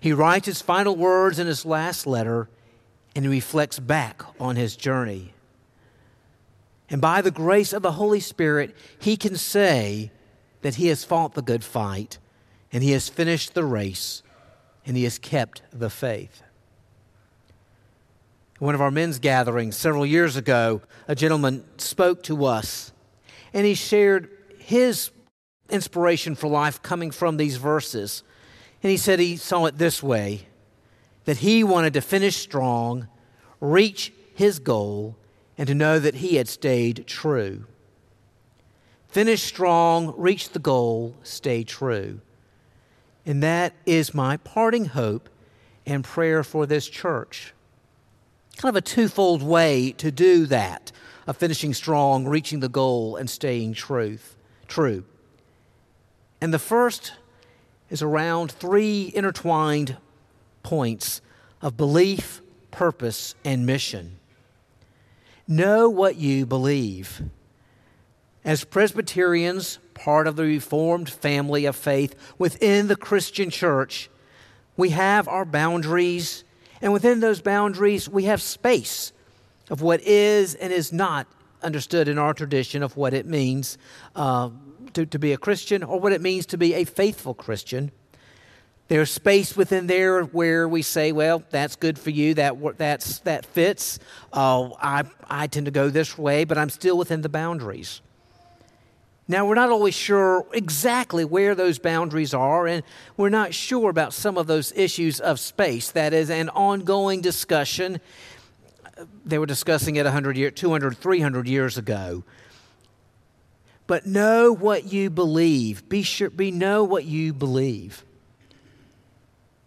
He 0.00 0.12
writes 0.12 0.46
his 0.46 0.60
final 0.60 0.96
words 0.96 1.38
in 1.38 1.46
his 1.46 1.64
last 1.64 2.06
letter 2.06 2.48
and 3.14 3.24
he 3.24 3.30
reflects 3.30 3.78
back 3.78 4.22
on 4.38 4.56
his 4.56 4.76
journey. 4.76 5.32
And 6.90 7.00
by 7.00 7.22
the 7.22 7.30
grace 7.30 7.72
of 7.72 7.82
the 7.82 7.92
Holy 7.92 8.20
Spirit, 8.20 8.76
he 8.98 9.16
can 9.16 9.36
say 9.36 10.10
that 10.60 10.74
he 10.74 10.88
has 10.88 11.04
fought 11.04 11.34
the 11.34 11.42
good 11.42 11.64
fight 11.64 12.18
and 12.76 12.84
he 12.84 12.92
has 12.92 13.08
finished 13.08 13.54
the 13.54 13.64
race 13.64 14.22
and 14.84 14.94
he 14.94 15.04
has 15.04 15.18
kept 15.18 15.62
the 15.72 15.88
faith 15.88 16.42
one 18.58 18.74
of 18.74 18.80
our 18.80 18.90
men's 18.90 19.18
gatherings 19.18 19.76
several 19.76 20.06
years 20.06 20.36
ago, 20.36 20.80
a 21.08 21.14
gentleman 21.14 21.64
spoke 21.76 22.22
to 22.24 22.44
us 22.46 22.92
and 23.52 23.66
he 23.66 23.74
shared 23.74 24.30
his 24.58 25.10
inspiration 25.68 26.34
for 26.34 26.48
life 26.48 26.82
coming 26.82 27.10
from 27.10 27.36
these 27.36 27.56
verses. 27.56 28.22
And 28.82 28.90
he 28.90 28.96
said 28.96 29.18
he 29.18 29.36
saw 29.36 29.66
it 29.66 29.78
this 29.78 30.02
way 30.02 30.46
that 31.24 31.38
he 31.38 31.64
wanted 31.64 31.92
to 31.94 32.00
finish 32.00 32.36
strong, 32.36 33.08
reach 33.60 34.12
his 34.34 34.58
goal, 34.58 35.16
and 35.58 35.66
to 35.66 35.74
know 35.74 35.98
that 35.98 36.16
he 36.16 36.36
had 36.36 36.48
stayed 36.48 37.06
true. 37.06 37.64
Finish 39.08 39.42
strong, 39.42 40.14
reach 40.16 40.50
the 40.50 40.58
goal, 40.58 41.14
stay 41.22 41.64
true. 41.64 42.20
And 43.26 43.42
that 43.42 43.74
is 43.84 44.14
my 44.14 44.38
parting 44.38 44.86
hope 44.86 45.28
and 45.84 46.02
prayer 46.02 46.42
for 46.42 46.64
this 46.64 46.88
church 46.88 47.52
kind 48.56 48.74
of 48.74 48.76
a 48.76 48.80
twofold 48.80 49.42
way 49.42 49.92
to 49.92 50.10
do 50.10 50.46
that 50.46 50.90
of 51.26 51.36
finishing 51.36 51.74
strong, 51.74 52.26
reaching 52.26 52.60
the 52.60 52.68
goal, 52.68 53.16
and 53.16 53.28
staying 53.28 53.74
truth, 53.74 54.36
true. 54.66 55.04
And 56.40 56.52
the 56.52 56.58
first 56.58 57.14
is 57.90 58.02
around 58.02 58.50
three 58.50 59.12
intertwined 59.14 59.96
points 60.62 61.20
of 61.60 61.76
belief, 61.76 62.40
purpose, 62.70 63.34
and 63.44 63.66
mission. 63.66 64.18
Know 65.46 65.88
what 65.88 66.16
you 66.16 66.46
believe. 66.46 67.22
As 68.44 68.64
Presbyterians, 68.64 69.78
part 69.96 70.28
of 70.28 70.36
the 70.36 70.44
Reformed 70.44 71.08
family 71.08 71.64
of 71.64 71.74
faith 71.74 72.14
within 72.38 72.86
the 72.86 72.96
Christian 72.96 73.50
church, 73.50 74.08
we 74.76 74.90
have 74.90 75.26
our 75.26 75.44
boundaries, 75.44 76.44
and 76.80 76.92
within 76.92 77.20
those 77.20 77.40
boundaries, 77.40 78.08
we 78.08 78.24
have 78.24 78.40
space 78.40 79.12
of 79.70 79.80
what 79.80 80.00
is 80.02 80.54
and 80.54 80.72
is 80.72 80.92
not 80.92 81.26
understood 81.62 82.06
in 82.06 82.18
our 82.18 82.34
tradition 82.34 82.82
of 82.82 82.96
what 82.96 83.14
it 83.14 83.26
means 83.26 83.78
uh, 84.14 84.50
to, 84.92 85.06
to 85.06 85.18
be 85.18 85.32
a 85.32 85.38
Christian 85.38 85.82
or 85.82 85.98
what 85.98 86.12
it 86.12 86.20
means 86.20 86.46
to 86.46 86.58
be 86.58 86.74
a 86.74 86.84
faithful 86.84 87.34
Christian. 87.34 87.90
There's 88.88 89.10
space 89.10 89.56
within 89.56 89.88
there 89.88 90.22
where 90.22 90.68
we 90.68 90.82
say, 90.82 91.10
well, 91.10 91.42
that's 91.50 91.74
good 91.74 91.98
for 91.98 92.10
you, 92.10 92.34
that, 92.34 92.78
that's, 92.78 93.18
that 93.20 93.44
fits. 93.44 93.98
Uh, 94.32 94.68
I, 94.80 95.02
I 95.28 95.48
tend 95.48 95.66
to 95.66 95.72
go 95.72 95.90
this 95.90 96.16
way, 96.16 96.44
but 96.44 96.56
I'm 96.56 96.70
still 96.70 96.96
within 96.96 97.22
the 97.22 97.28
boundaries. 97.28 98.00
Now, 99.28 99.44
we're 99.44 99.56
not 99.56 99.70
always 99.70 99.94
sure 99.94 100.46
exactly 100.52 101.24
where 101.24 101.56
those 101.56 101.80
boundaries 101.80 102.32
are, 102.32 102.68
and 102.68 102.84
we're 103.16 103.28
not 103.28 103.52
sure 103.52 103.90
about 103.90 104.12
some 104.12 104.38
of 104.38 104.46
those 104.46 104.72
issues 104.76 105.18
of 105.18 105.40
space. 105.40 105.90
That 105.90 106.12
is 106.12 106.30
an 106.30 106.48
ongoing 106.50 107.22
discussion. 107.22 108.00
They 109.24 109.38
were 109.38 109.46
discussing 109.46 109.96
it 109.96 110.04
100 110.04 110.36
year, 110.36 110.52
200, 110.52 110.96
300 110.96 111.48
years 111.48 111.76
ago. 111.76 112.22
But 113.88 114.06
know 114.06 114.52
what 114.52 114.92
you 114.92 115.10
believe. 115.10 115.88
Be 115.88 116.02
sure, 116.02 116.30
be 116.30 116.52
know 116.52 116.84
what 116.84 117.04
you 117.04 117.32
believe. 117.32 118.04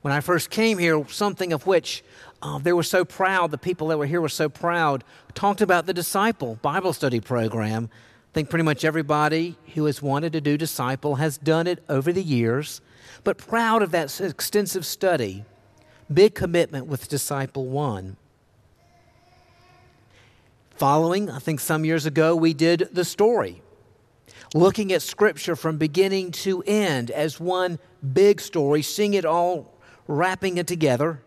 When 0.02 0.14
I 0.14 0.22
first 0.22 0.50
came 0.50 0.78
here, 0.78 1.06
something 1.10 1.52
of 1.52 1.68
which 1.68 2.02
uh, 2.42 2.60
they 2.60 2.72
were 2.72 2.84
so 2.84 3.04
proud, 3.04 3.52
the 3.52 3.58
people 3.58 3.90
that 3.90 3.98
were 3.98 4.06
here 4.06 4.22
were 4.22 4.30
so 4.30 4.48
proud, 4.48 5.04
talked 5.34 5.60
about 5.60 5.86
the 5.86 5.94
disciple 5.94 6.56
Bible 6.62 6.94
study 6.94 7.20
program. 7.20 7.90
I 8.30 8.32
think 8.34 8.50
pretty 8.52 8.64
much 8.64 8.86
everybody 8.86 9.58
who 9.74 9.86
has 9.86 10.04
wanted 10.04 10.34
to 10.34 10.42
do 10.42 10.56
disciple 10.56 11.16
has 11.16 11.38
done 11.38 11.66
it 11.66 11.84
over 11.90 12.14
the 12.14 12.22
years, 12.22 12.80
but 13.24 13.40
proud 13.40 13.82
of 13.82 13.90
that 13.92 14.22
extensive 14.22 14.86
study. 14.86 15.46
Big 16.14 16.36
commitment 16.36 16.86
with 16.86 17.10
Disciple 17.10 17.66
One. 17.66 18.18
Following, 20.76 21.30
I 21.30 21.40
think 21.40 21.60
some 21.60 21.84
years 21.84 22.06
ago, 22.06 22.36
we 22.36 22.54
did 22.54 22.90
the 22.92 23.04
story, 23.04 23.62
looking 24.54 24.94
at 24.94 25.02
Scripture 25.02 25.56
from 25.56 25.78
beginning 25.78 26.32
to 26.32 26.64
end 26.68 27.10
as 27.10 27.40
one 27.40 27.80
big 28.14 28.40
story, 28.40 28.84
seeing 28.84 29.16
it 29.16 29.26
all 29.26 29.74
wrapping 30.08 30.58
it 30.58 30.68
together. 30.68 31.22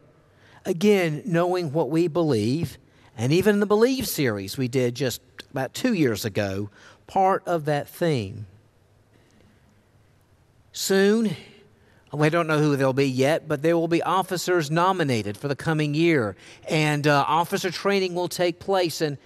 Again, 0.64 1.22
knowing 1.26 1.72
what 1.72 1.90
we 1.90 2.06
believe. 2.06 2.78
And 3.16 3.32
even 3.32 3.56
in 3.56 3.60
the 3.60 3.66
Believe 3.66 4.08
series 4.08 4.56
we 4.56 4.68
did 4.68 4.94
just 4.94 5.20
about 5.50 5.74
two 5.74 5.92
years 5.92 6.24
ago, 6.24 6.70
part 7.12 7.42
of 7.46 7.66
that 7.66 7.86
theme. 7.86 8.46
Soon, 10.72 11.36
we 12.10 12.30
don't 12.30 12.46
know 12.46 12.58
who 12.58 12.74
they'll 12.74 12.94
be 12.94 13.06
yet, 13.08 13.46
but 13.46 13.60
there 13.60 13.76
will 13.76 13.86
be 13.86 14.02
officers 14.02 14.70
nominated 14.70 15.36
for 15.36 15.46
the 15.46 15.54
coming 15.54 15.92
year. 15.92 16.36
And 16.70 17.06
uh, 17.06 17.26
officer 17.28 17.70
training 17.70 18.14
will 18.14 18.28
take 18.28 18.58
place. 18.58 19.02
And 19.02 19.18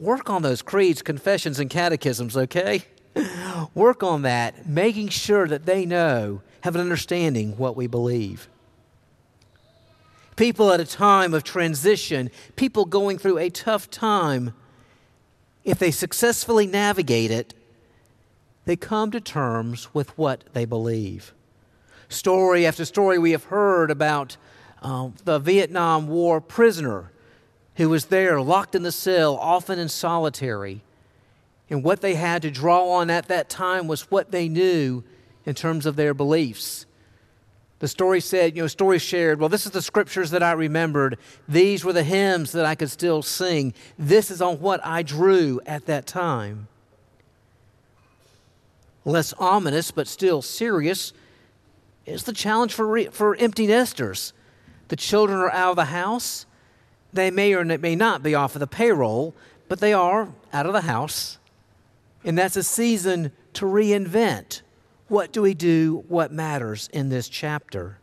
work 0.00 0.28
on 0.28 0.42
those 0.42 0.60
creeds, 0.60 1.02
confessions, 1.02 1.60
and 1.60 1.70
catechisms, 1.70 2.36
okay? 2.36 2.82
work 3.76 4.02
on 4.02 4.22
that, 4.22 4.66
making 4.66 5.10
sure 5.10 5.46
that 5.46 5.66
they 5.66 5.86
know, 5.86 6.42
have 6.62 6.74
an 6.74 6.80
understanding 6.80 7.56
what 7.56 7.76
we 7.76 7.86
believe 7.86 8.48
people 10.36 10.72
at 10.72 10.80
a 10.80 10.86
time 10.86 11.34
of 11.34 11.44
transition, 11.44 12.30
people 12.56 12.86
going 12.86 13.18
through 13.18 13.36
a 13.36 13.50
tough 13.50 13.90
time, 13.90 14.54
if 15.64 15.78
they 15.78 15.90
successfully 15.90 16.66
navigate 16.66 17.30
it, 17.30 17.54
they 18.64 18.76
come 18.76 19.10
to 19.10 19.20
terms 19.20 19.92
with 19.94 20.16
what 20.16 20.44
they 20.52 20.64
believe. 20.64 21.32
Story 22.08 22.66
after 22.66 22.84
story 22.84 23.18
we 23.18 23.32
have 23.32 23.44
heard 23.44 23.90
about 23.90 24.36
uh, 24.82 25.10
the 25.24 25.38
Vietnam 25.38 26.08
War 26.08 26.40
prisoner 26.40 27.10
who 27.76 27.88
was 27.88 28.06
there 28.06 28.40
locked 28.40 28.74
in 28.74 28.82
the 28.82 28.92
cell, 28.92 29.36
often 29.36 29.78
in 29.78 29.88
solitary. 29.88 30.82
And 31.70 31.82
what 31.82 32.00
they 32.00 32.14
had 32.14 32.42
to 32.42 32.50
draw 32.50 32.90
on 32.90 33.10
at 33.10 33.28
that 33.28 33.48
time 33.48 33.86
was 33.86 34.10
what 34.10 34.32
they 34.32 34.48
knew 34.48 35.02
in 35.46 35.54
terms 35.54 35.86
of 35.86 35.96
their 35.96 36.12
beliefs. 36.12 36.84
The 37.80 37.88
story 37.88 38.20
said, 38.20 38.54
you 38.54 38.62
know, 38.62 38.68
story 38.68 38.98
shared, 38.98 39.40
well, 39.40 39.48
this 39.48 39.64
is 39.64 39.72
the 39.72 39.80
scriptures 39.82 40.30
that 40.30 40.42
I 40.42 40.52
remembered. 40.52 41.18
These 41.48 41.82
were 41.82 41.94
the 41.94 42.02
hymns 42.02 42.52
that 42.52 42.66
I 42.66 42.74
could 42.74 42.90
still 42.90 43.22
sing. 43.22 43.72
This 43.98 44.30
is 44.30 44.42
on 44.42 44.60
what 44.60 44.84
I 44.84 45.02
drew 45.02 45.60
at 45.64 45.86
that 45.86 46.06
time. 46.06 46.68
Less 49.06 49.32
ominous, 49.38 49.90
but 49.90 50.06
still 50.06 50.42
serious, 50.42 51.14
is 52.04 52.24
the 52.24 52.34
challenge 52.34 52.74
for, 52.74 52.86
re- 52.86 53.06
for 53.06 53.34
empty 53.36 53.66
nesters. 53.66 54.34
The 54.88 54.96
children 54.96 55.38
are 55.38 55.50
out 55.50 55.70
of 55.70 55.76
the 55.76 55.86
house. 55.86 56.44
They 57.14 57.30
may 57.30 57.54
or 57.54 57.64
may 57.64 57.96
not 57.96 58.22
be 58.22 58.34
off 58.34 58.54
of 58.54 58.60
the 58.60 58.66
payroll, 58.66 59.34
but 59.68 59.80
they 59.80 59.94
are 59.94 60.28
out 60.52 60.66
of 60.66 60.74
the 60.74 60.82
house. 60.82 61.38
And 62.24 62.36
that's 62.36 62.56
a 62.56 62.62
season 62.62 63.32
to 63.54 63.64
reinvent 63.64 64.60
what 65.10 65.32
do 65.32 65.42
we 65.42 65.54
do? 65.54 66.04
What 66.08 66.32
matters 66.32 66.88
in 66.92 67.08
this 67.08 67.28
chapter? 67.28 67.98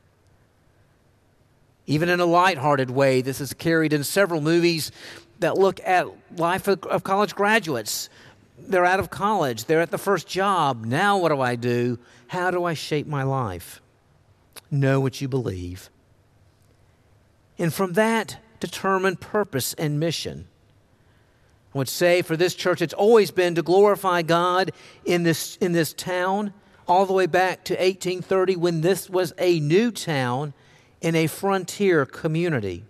Even 1.86 2.10
in 2.10 2.20
a 2.20 2.26
light-hearted 2.26 2.92
way, 2.92 3.22
this 3.22 3.40
is 3.40 3.54
carried 3.54 3.94
in 3.94 4.04
several 4.04 4.42
movies 4.42 4.92
that 5.40 5.58
look 5.58 5.80
at 5.86 6.08
life 6.36 6.68
of, 6.68 7.04
college 7.04 7.34
graduates. 7.34 8.10
They're 8.60 8.86
out 8.86 9.00
of 9.00 9.10
college, 9.10 9.66
they're 9.66 9.82
at 9.82 9.92
the 9.92 9.98
first 9.98 10.28
job. 10.28 10.84
Now, 10.84 11.18
what 11.18 11.30
do 11.30 11.40
I 11.40 11.56
do? 11.56 11.98
How 12.28 12.52
do 12.52 12.66
I 12.66 12.74
shape 12.74 13.08
my 13.08 13.24
life? 13.24 13.82
Know 14.70 15.00
what 15.00 15.22
you 15.22 15.30
believe. 15.30 15.90
And 17.58 17.74
from 17.74 17.94
that, 17.94 18.38
determine 18.60 19.16
purpose 19.16 19.74
and 19.76 19.98
mission. 19.98 20.48
I 21.74 21.78
would 21.78 21.88
say 21.88 22.22
for 22.22 22.36
this 22.36 22.54
church, 22.54 22.82
it's 22.82 22.94
always 22.94 23.32
been 23.32 23.56
to 23.56 23.62
glorify 23.62 24.24
God 24.24 24.74
in 25.06 25.24
this, 25.24 25.56
in 25.58 25.72
this 25.72 25.94
town 25.94 26.54
all 26.88 27.06
the 27.06 27.14
way 27.14 27.26
back 27.26 27.64
to 27.66 27.74
1830 27.74 28.56
when 28.56 28.82
this 28.82 29.10
was 29.10 29.34
a 29.38 29.60
new 29.60 29.92
town 29.92 30.54
in 31.02 31.16
a 31.16 31.28
frontier 31.28 32.06
community. 32.06 32.86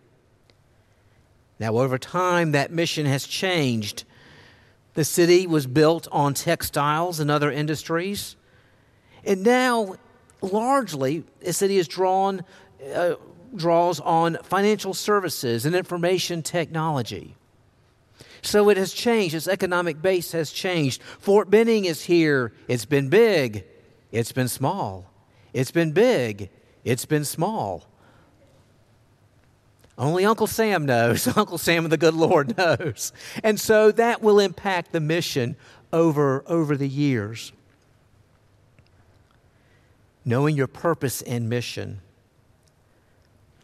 Now, 1.59 1.77
over 1.77 1.97
time, 1.97 2.51
that 2.51 2.71
mission 2.71 3.05
has 3.05 3.25
changed. 3.25 4.03
The 4.93 5.03
city 5.03 5.47
was 5.47 5.65
built 5.65 6.07
on 6.11 6.33
textiles 6.33 7.19
and 7.19 7.31
other 7.31 7.51
industries. 7.51 8.35
And 9.25 9.43
now, 9.43 9.95
largely, 10.41 11.23
the 11.39 11.53
city 11.53 11.77
is 11.77 11.87
drawn, 11.87 12.43
uh, 12.93 13.15
draws 13.55 13.99
on 13.99 14.37
financial 14.43 14.93
services 14.93 15.65
and 15.65 15.75
information 15.75 16.43
technology. 16.43 17.35
So 18.43 18.69
it 18.69 18.77
has 18.77 18.93
changed. 18.93 19.33
Its 19.33 19.47
economic 19.47 20.01
base 20.01 20.31
has 20.33 20.51
changed. 20.51 21.01
Fort 21.01 21.49
Benning 21.49 21.85
is 21.85 22.03
here. 22.03 22.53
It's 22.67 22.85
been 22.85 23.09
big. 23.09 23.65
It's 24.11 24.31
been 24.31 24.47
small. 24.47 25.11
It's 25.53 25.71
been 25.71 25.91
big. 25.91 26.49
It's 26.83 27.05
been 27.05 27.25
small. 27.25 27.87
Only 29.97 30.25
Uncle 30.25 30.47
Sam 30.47 30.85
knows. 30.85 31.27
Uncle 31.37 31.57
Sam 31.57 31.85
and 31.85 31.91
the 31.91 31.97
good 31.97 32.13
Lord 32.13 32.57
knows. 32.57 33.11
And 33.43 33.59
so 33.59 33.91
that 33.91 34.21
will 34.21 34.39
impact 34.39 34.91
the 34.91 34.99
mission 34.99 35.55
over, 35.91 36.43
over 36.47 36.77
the 36.77 36.87
years. 36.87 37.51
Knowing 40.23 40.55
your 40.55 40.67
purpose 40.67 41.21
and 41.23 41.49
mission. 41.49 42.01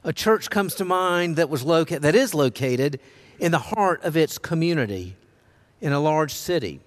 A 0.04 0.12
church 0.12 0.50
comes 0.50 0.76
to 0.76 0.86
mind 0.86 1.36
that, 1.36 1.50
was 1.50 1.64
loca- 1.64 2.00
that 2.00 2.16
is 2.16 2.34
located 2.34 3.00
in 3.40 3.52
the 3.52 3.60
heart 3.60 4.04
of 4.04 4.18
its 4.18 4.38
community 4.38 5.16
in 5.82 5.94
a 5.94 6.00
large 6.00 6.34
city. 6.34 6.80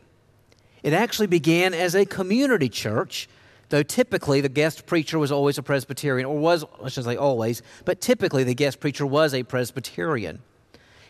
It 0.82 0.92
actually 0.92 1.26
began 1.26 1.72
as 1.74 1.94
a 1.94 2.04
community 2.04 2.68
church 2.68 3.28
though 3.68 3.82
typically 3.82 4.40
the 4.40 4.48
guest 4.48 4.86
preacher 4.86 5.18
was 5.18 5.32
always 5.32 5.58
a 5.58 5.62
Presbyterian, 5.62 6.26
or 6.26 6.38
was, 6.38 6.64
I 6.82 6.88
should 6.88 7.04
say 7.04 7.16
always, 7.16 7.62
but 7.84 8.00
typically 8.00 8.44
the 8.44 8.54
guest 8.54 8.80
preacher 8.80 9.06
was 9.06 9.34
a 9.34 9.42
Presbyterian. 9.42 10.42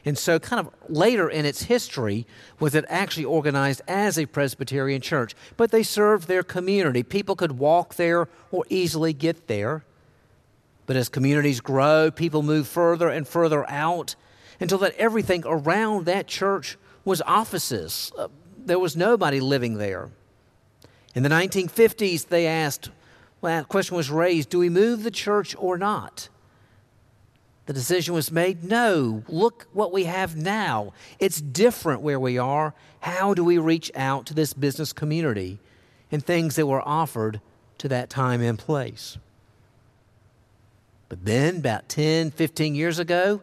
And 0.07 0.17
so, 0.17 0.39
kind 0.39 0.65
of 0.65 0.73
later 0.89 1.29
in 1.29 1.45
its 1.45 1.65
history, 1.65 2.29
was 2.61 2.77
it 2.77 2.85
actually 2.89 3.25
organized 3.25 3.83
as 3.89 4.17
a 4.17 4.27
Presbyterian 4.27 5.01
church. 5.01 5.35
But 5.57 5.73
they 5.73 5.83
served 5.83 6.29
their 6.29 6.45
community. 6.45 7.03
People 7.03 7.35
could 7.35 7.59
walk 7.59 7.97
there 7.97 8.29
or 8.53 8.65
easily 8.69 9.13
get 9.13 9.49
there. 9.49 9.85
But 10.87 10.95
as 10.95 11.09
communities 11.09 11.61
grow, 11.61 12.13
people 12.13 12.45
move 12.45 12.69
further 12.69 13.09
and 13.09 13.27
further 13.27 13.69
out 13.69 14.15
until 14.61 14.79
that 14.79 14.95
everything 14.95 15.43
around 15.45 16.07
that 16.07 16.29
church 16.29 16.79
was 17.05 17.21
offices. 17.23 18.13
Uh, 18.17 18.29
there 18.57 18.79
was 18.79 18.97
nobody 18.97 19.41
living 19.41 19.79
there. 19.79 20.11
In 21.17 21.25
the 21.25 21.29
1950s, 21.29 22.29
they 22.29 22.47
asked, 22.47 22.91
well, 23.41 23.63
the 23.63 23.67
question 23.67 23.97
was 23.97 24.11
raised 24.11 24.51
do 24.51 24.61
we 24.61 24.69
move 24.69 25.03
the 25.03 25.11
church 25.11 25.57
or 25.59 25.77
not? 25.77 26.29
the 27.67 27.73
decision 27.73 28.15
was 28.15 28.31
made 28.31 28.63
no, 28.65 29.25
look 29.29 29.67
what 29.73 29.93
we 29.93 30.05
have 30.05 30.37
now. 30.37 30.93
It's 31.19 31.41
different 31.41 32.01
where 32.01 32.19
we 32.19 32.39
are. 32.39 32.75
How 33.01 33.35
do 33.35 33.45
we 33.45 33.59
reach 33.59 33.91
out 33.97 34.25
to 34.27 34.35
this 34.35 34.53
business 34.53 34.93
community 34.93 35.59
and 36.11 36.25
things 36.25 36.55
that 36.57 36.67
were 36.67 36.87
offered 36.87 37.41
to 37.79 37.89
that 37.89 38.09
time 38.09 38.41
and 38.41 38.57
place? 38.57 39.19
But 41.09 41.25
then, 41.25 41.59
about 41.59 41.89
10, 41.89 42.31
15 42.31 42.75
years 42.75 42.99
ago, 42.99 43.43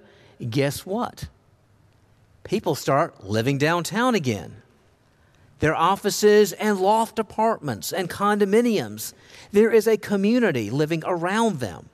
guess 0.50 0.86
what? 0.86 1.28
People 2.44 2.76
start 2.76 3.26
living 3.26 3.58
downtown 3.58 4.16
again. 4.16 4.63
Their 5.64 5.78
offices 5.78 6.52
and 6.52 6.78
loft 6.78 7.20
apartments 7.20 7.94
and 7.94 8.10
condominiums. 8.10 9.14
There 9.54 9.72
is 9.72 9.88
a 9.88 9.96
community 9.96 10.70
living 10.70 11.04
around 11.06 11.62
them. 11.62 11.88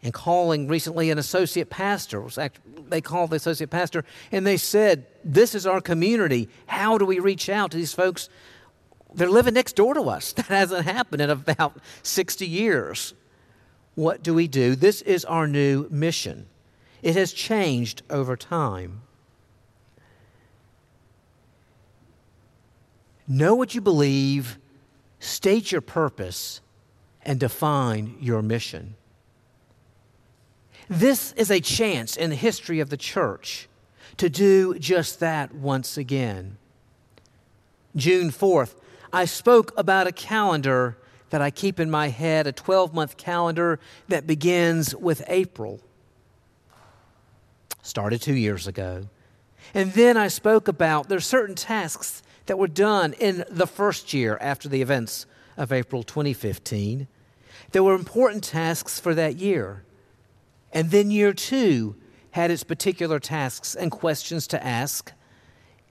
And 0.00 0.14
calling 0.14 0.68
recently 0.68 1.10
an 1.10 1.18
associate 1.18 1.70
pastor, 1.70 2.24
they 2.88 3.00
called 3.00 3.30
the 3.30 3.36
associate 3.36 3.70
pastor 3.70 4.04
and 4.30 4.46
they 4.46 4.56
said, 4.56 5.06
This 5.24 5.56
is 5.56 5.66
our 5.66 5.80
community. 5.80 6.48
How 6.66 6.98
do 6.98 7.04
we 7.04 7.18
reach 7.18 7.48
out 7.48 7.72
to 7.72 7.76
these 7.76 7.94
folks? 7.94 8.28
They're 9.12 9.28
living 9.28 9.54
next 9.54 9.74
door 9.74 9.94
to 9.94 10.02
us. 10.02 10.32
That 10.36 10.46
hasn't 10.46 10.84
happened 10.84 11.20
in 11.20 11.30
about 11.30 11.80
60 12.04 12.46
years. 12.46 13.12
What 13.96 14.22
do 14.22 14.32
we 14.32 14.46
do? 14.46 14.76
This 14.76 15.02
is 15.02 15.24
our 15.24 15.48
new 15.48 15.88
mission. 15.90 16.46
It 17.02 17.16
has 17.16 17.32
changed 17.32 18.02
over 18.08 18.36
time. 18.36 19.02
Know 23.28 23.54
what 23.54 23.74
you 23.74 23.82
believe, 23.82 24.58
state 25.20 25.70
your 25.70 25.82
purpose, 25.82 26.62
and 27.22 27.38
define 27.38 28.16
your 28.20 28.40
mission. 28.40 28.94
This 30.88 31.32
is 31.32 31.50
a 31.50 31.60
chance 31.60 32.16
in 32.16 32.30
the 32.30 32.36
history 32.36 32.80
of 32.80 32.88
the 32.88 32.96
church 32.96 33.68
to 34.16 34.30
do 34.30 34.78
just 34.78 35.20
that 35.20 35.54
once 35.54 35.98
again. 35.98 36.56
June 37.94 38.30
4th, 38.30 38.74
I 39.12 39.26
spoke 39.26 39.72
about 39.76 40.06
a 40.06 40.12
calendar 40.12 40.96
that 41.28 41.42
I 41.42 41.50
keep 41.50 41.78
in 41.78 41.90
my 41.90 42.08
head 42.08 42.46
a 42.46 42.52
12 42.52 42.94
month 42.94 43.18
calendar 43.18 43.78
that 44.08 44.26
begins 44.26 44.96
with 44.96 45.22
April. 45.28 45.80
Started 47.82 48.22
two 48.22 48.34
years 48.34 48.66
ago. 48.66 49.08
And 49.74 49.92
then 49.92 50.16
I 50.16 50.28
spoke 50.28 50.68
about 50.68 51.10
there's 51.10 51.26
certain 51.26 51.54
tasks 51.54 52.22
that 52.48 52.58
were 52.58 52.66
done 52.66 53.12
in 53.14 53.44
the 53.48 53.66
first 53.66 54.12
year 54.12 54.36
after 54.40 54.68
the 54.68 54.82
events 54.82 55.26
of 55.56 55.72
April 55.72 56.02
2015. 56.02 57.06
There 57.72 57.82
were 57.82 57.94
important 57.94 58.42
tasks 58.42 58.98
for 58.98 59.14
that 59.14 59.36
year. 59.36 59.84
And 60.72 60.90
then 60.90 61.10
year 61.10 61.32
two 61.32 61.96
had 62.32 62.50
its 62.50 62.64
particular 62.64 63.18
tasks 63.18 63.74
and 63.74 63.90
questions 63.90 64.46
to 64.48 64.64
ask. 64.64 65.12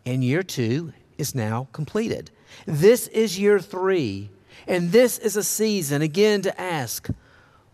And 0.05 0.23
year 0.23 0.43
two 0.43 0.93
is 1.17 1.33
now 1.33 1.67
completed. 1.71 2.31
This 2.65 3.07
is 3.07 3.39
year 3.39 3.59
three 3.59 4.29
and 4.67 4.91
this 4.91 5.17
is 5.17 5.37
a 5.37 5.43
season, 5.43 6.01
again, 6.01 6.41
to 6.41 6.59
ask 6.59 7.09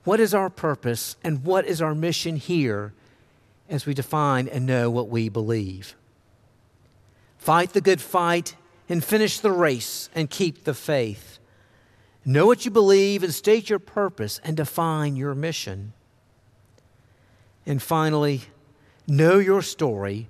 what 0.04 0.20
is 0.20 0.34
our 0.34 0.50
purpose 0.50 1.16
and 1.24 1.46
what 1.46 1.66
is 1.66 1.82
our 1.82 1.96
mission 1.96 2.36
here 2.36 2.94
as 3.70 3.86
we 3.86 3.94
define 3.94 4.48
and 4.48 4.66
know 4.66 4.92
what 4.92 5.08
we 5.08 5.30
believe. 5.30 5.96
Fight 7.38 7.72
the 7.74 7.82
good 7.82 8.02
fight 8.02 8.56
and 8.94 9.04
finish 9.04 9.42
the 9.42 9.52
race 9.52 10.10
and 10.16 10.30
keep 10.30 10.64
the 10.64 10.74
faith. 10.74 11.40
Know 12.24 12.46
what 12.46 12.64
you 12.64 12.72
believe 12.72 13.24
and 13.24 13.34
state 13.34 13.70
your 13.70 13.80
purpose 13.80 14.40
and 14.46 14.56
define 14.56 15.18
your 15.18 15.36
mission. 15.36 15.92
And 17.66 17.82
finally, 17.82 18.44
know 19.06 19.40
your 19.40 19.62
story, 19.62 20.30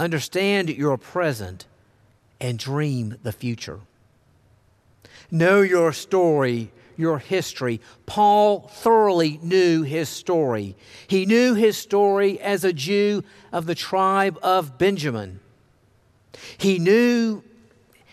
understand 0.00 0.68
your 0.70 0.98
present, 0.98 1.66
and 2.40 2.58
dream 2.58 3.16
the 3.22 3.30
future 3.30 3.80
know 5.30 5.60
your 5.60 5.92
story, 5.92 6.70
your 6.96 7.18
history. 7.18 7.80
Paul 8.06 8.60
thoroughly 8.72 9.38
knew 9.42 9.82
his 9.82 10.08
story. 10.08 10.76
He 11.06 11.26
knew 11.26 11.54
his 11.54 11.76
story 11.76 12.40
as 12.40 12.64
a 12.64 12.72
Jew 12.72 13.22
of 13.52 13.66
the 13.66 13.74
tribe 13.74 14.38
of 14.42 14.78
Benjamin. 14.78 15.40
He 16.56 16.78
knew 16.78 17.42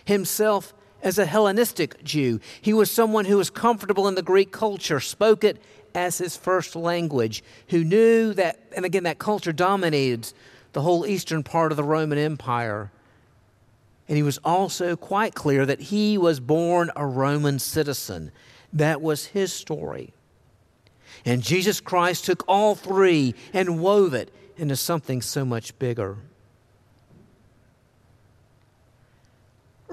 himself 0.06 0.74
as 1.04 1.20
a 1.20 1.26
Hellenistic 1.26 2.04
Jew. 2.04 2.40
He 2.62 2.74
was 2.74 2.90
someone 2.90 3.26
who 3.26 3.38
was 3.38 3.50
comfortable 3.50 4.08
in 4.08 4.16
the 4.16 4.22
Greek 4.22 4.52
culture, 4.52 5.00
spoke 5.00 5.44
it 5.44 5.62
as 5.94 6.18
his 6.18 6.36
first 6.36 6.76
language, 6.76 7.44
who 7.70 7.84
knew 7.84 8.34
that, 8.34 8.60
and 8.76 8.86
again, 8.86 9.04
that 9.04 9.20
culture 9.20 9.54
dominated 9.54 10.32
the 10.74 10.82
whole 10.82 11.06
eastern 11.06 11.44
part 11.44 11.72
of 11.72 11.78
the 11.78 11.84
Roman 11.84 12.18
Empire. 12.18 12.92
And 14.08 14.18
he 14.18 14.24
was 14.24 14.40
also 14.44 14.96
quite 14.96 15.34
clear 15.34 15.66
that 15.66 15.80
he 15.80 16.18
was 16.18 16.40
born 16.40 16.92
a 16.96 17.06
Roman 17.06 17.60
citizen. 17.60 18.32
That 18.74 19.02
was 19.02 19.28
his 19.28 19.54
story. 19.54 20.14
And 21.24 21.42
Jesus 21.42 21.80
Christ 21.80 22.26
took 22.26 22.44
all 22.48 22.76
three 22.76 23.34
and 23.54 23.80
wove 23.80 24.14
it 24.14 24.32
into 24.58 24.76
something 24.76 25.22
so 25.22 25.46
much 25.46 25.78
bigger. 25.80 26.18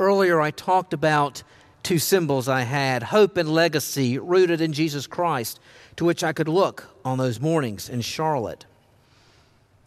Earlier, 0.03 0.41
I 0.41 0.51
talked 0.51 0.93
about 0.93 1.45
two 1.85 2.01
symbols 2.01 2.49
I 2.49 2.63
had 2.63 3.05
hope 3.05 3.37
and 3.37 3.49
legacy 3.49 4.19
rooted 4.19 4.61
in 4.61 4.73
Jesus 4.73 5.07
Christ, 5.07 5.61
to 5.95 6.05
which 6.05 6.25
I 6.25 6.33
could 6.33 6.49
look 6.49 6.89
on 7.05 7.19
those 7.19 7.39
mornings 7.39 7.89
in 7.89 8.01
Charlotte. 8.01 8.67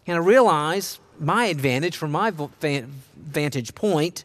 And 0.07 0.15
I 0.15 0.19
realized 0.19 0.99
my 1.19 1.47
advantage 1.47 1.97
from 1.97 2.13
my 2.13 2.31
vantage 2.31 3.75
point 3.75 4.23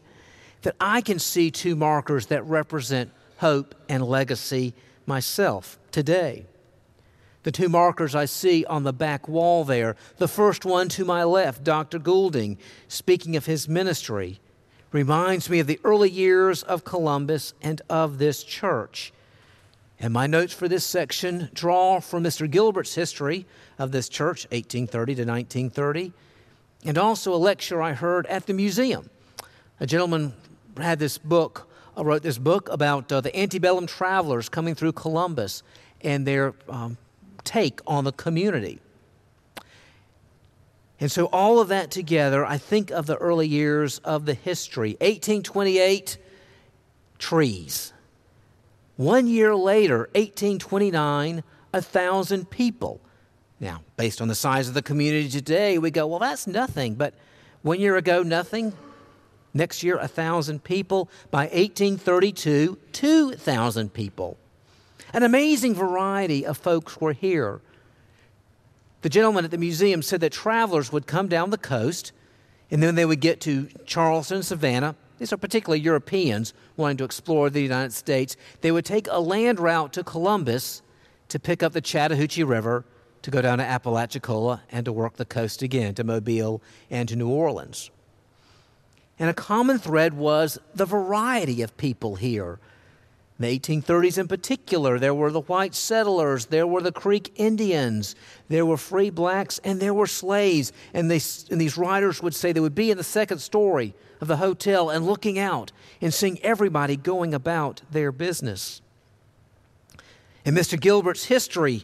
that 0.61 0.77
I 0.79 1.01
can 1.01 1.19
see 1.19 1.51
two 1.51 1.75
markers 1.75 2.27
that 2.27 2.45
represent 2.45 3.11
hope 3.39 3.75
and 3.89 4.01
legacy 4.01 4.73
myself 5.05 5.77
today. 5.91 6.45
The 7.43 7.51
two 7.51 7.67
markers 7.67 8.15
I 8.15 8.25
see 8.25 8.63
on 8.63 8.83
the 8.83 8.93
back 8.93 9.27
wall 9.27 9.65
there. 9.65 9.97
The 10.19 10.29
first 10.29 10.63
one 10.63 10.87
to 10.89 11.03
my 11.03 11.25
left, 11.25 11.65
Dr. 11.65 11.99
Goulding, 11.99 12.57
speaking 12.87 13.35
of 13.35 13.45
his 13.45 13.67
ministry, 13.67 14.39
reminds 14.91 15.49
me 15.49 15.59
of 15.59 15.67
the 15.67 15.79
early 15.83 16.09
years 16.09 16.63
of 16.63 16.83
Columbus 16.83 17.53
and 17.61 17.81
of 17.89 18.17
this 18.17 18.43
church. 18.43 19.13
And 19.99 20.13
my 20.13 20.27
notes 20.27 20.53
for 20.53 20.67
this 20.67 20.85
section 20.85 21.49
draw 21.53 21.99
from 21.99 22.23
Mr. 22.23 22.49
Gilbert's 22.49 22.95
history 22.95 23.45
of 23.77 23.91
this 23.91 24.09
church, 24.09 24.45
1830 24.51 25.15
to 25.15 25.21
1930 25.21 26.13
and 26.83 26.97
also 26.97 27.33
a 27.33 27.37
lecture 27.37 27.81
I 27.81 27.93
heard 27.93 28.25
at 28.27 28.45
the 28.45 28.53
museum. 28.53 29.09
A 29.79 29.85
gentleman 29.85 30.33
had 30.77 30.99
this 30.99 31.17
book, 31.17 31.69
uh, 31.97 32.03
wrote 32.03 32.23
this 32.23 32.37
book 32.37 32.69
about 32.69 33.11
uh, 33.11 33.21
the 33.21 33.37
antebellum 33.37 33.87
travelers 33.87 34.49
coming 34.49 34.75
through 34.75 34.93
Columbus 34.93 35.63
and 36.01 36.25
their 36.25 36.53
um, 36.69 36.97
take 37.43 37.81
on 37.85 38.03
the 38.03 38.11
community. 38.11 38.79
And 41.01 41.11
so, 41.11 41.25
all 41.25 41.59
of 41.59 41.69
that 41.69 41.89
together, 41.89 42.45
I 42.45 42.59
think 42.59 42.91
of 42.91 43.07
the 43.07 43.17
early 43.17 43.47
years 43.47 43.97
of 43.99 44.27
the 44.27 44.35
history. 44.35 44.91
1828, 45.01 46.19
trees. 47.17 47.91
One 48.97 49.25
year 49.25 49.55
later, 49.55 50.09
1829, 50.13 51.43
a 51.73 51.81
thousand 51.81 52.51
people. 52.51 53.01
Now, 53.59 53.81
based 53.97 54.21
on 54.21 54.27
the 54.27 54.35
size 54.35 54.67
of 54.67 54.75
the 54.75 54.83
community 54.83 55.27
today, 55.27 55.79
we 55.79 55.89
go, 55.89 56.05
well, 56.05 56.19
that's 56.19 56.45
nothing. 56.45 56.93
But 56.93 57.15
one 57.63 57.79
year 57.79 57.97
ago, 57.97 58.21
nothing. 58.21 58.71
Next 59.55 59.81
year, 59.81 59.95
a 59.95 60.01
1,000 60.01 60.63
people. 60.63 61.09
By 61.31 61.45
1832, 61.45 62.77
2,000 62.91 63.93
people. 63.93 64.37
An 65.13 65.23
amazing 65.23 65.73
variety 65.73 66.45
of 66.45 66.59
folks 66.59 67.01
were 67.01 67.13
here. 67.13 67.59
The 69.01 69.09
gentleman 69.09 69.45
at 69.45 69.51
the 69.51 69.57
museum 69.57 70.01
said 70.01 70.21
that 70.21 70.31
travelers 70.31 70.91
would 70.91 71.07
come 71.07 71.27
down 71.27 71.49
the 71.49 71.57
coast 71.57 72.11
and 72.69 72.81
then 72.81 72.95
they 72.95 73.05
would 73.05 73.19
get 73.19 73.41
to 73.41 73.67
Charleston, 73.85 74.43
Savannah. 74.43 74.95
These 75.17 75.33
are 75.33 75.37
particularly 75.37 75.81
Europeans 75.81 76.53
wanting 76.77 76.97
to 76.97 77.03
explore 77.03 77.49
the 77.49 77.61
United 77.61 77.93
States. 77.93 78.37
They 78.61 78.71
would 78.71 78.85
take 78.85 79.07
a 79.09 79.19
land 79.19 79.59
route 79.59 79.93
to 79.93 80.03
Columbus 80.03 80.81
to 81.29 81.39
pick 81.39 81.61
up 81.61 81.73
the 81.73 81.81
Chattahoochee 81.81 82.43
River 82.43 82.85
to 83.21 83.31
go 83.31 83.41
down 83.41 83.59
to 83.59 83.63
Apalachicola 83.63 84.61
and 84.71 84.85
to 84.85 84.91
work 84.91 85.17
the 85.17 85.25
coast 85.25 85.61
again 85.61 85.93
to 85.95 86.03
Mobile 86.03 86.61
and 86.89 87.07
to 87.09 87.15
New 87.15 87.29
Orleans. 87.29 87.91
And 89.19 89.29
a 89.29 89.33
common 89.33 89.77
thread 89.77 90.13
was 90.15 90.57
the 90.73 90.85
variety 90.85 91.61
of 91.61 91.77
people 91.77 92.15
here. 92.15 92.59
In 93.41 93.49
the 93.49 93.59
1830s, 93.59 94.19
in 94.19 94.27
particular, 94.27 94.99
there 94.99 95.15
were 95.15 95.31
the 95.31 95.41
white 95.41 95.73
settlers, 95.73 96.45
there 96.45 96.67
were 96.67 96.83
the 96.83 96.91
Creek 96.91 97.31
Indians, 97.37 98.15
there 98.49 98.67
were 98.67 98.77
free 98.77 99.09
blacks, 99.09 99.59
and 99.63 99.79
there 99.79 99.95
were 99.95 100.05
slaves. 100.05 100.71
And, 100.93 101.09
they, 101.09 101.19
and 101.49 101.59
these 101.59 101.75
writers 101.75 102.21
would 102.21 102.35
say 102.35 102.51
they 102.51 102.59
would 102.59 102.75
be 102.75 102.91
in 102.91 102.99
the 102.99 103.03
second 103.03 103.39
story 103.39 103.95
of 104.19 104.27
the 104.27 104.37
hotel 104.37 104.91
and 104.91 105.07
looking 105.07 105.39
out 105.39 105.71
and 106.01 106.13
seeing 106.13 106.39
everybody 106.43 106.95
going 106.95 107.33
about 107.33 107.81
their 107.89 108.11
business. 108.11 108.79
In 110.45 110.53
Mr. 110.53 110.79
Gilbert's 110.79 111.25
history, 111.25 111.83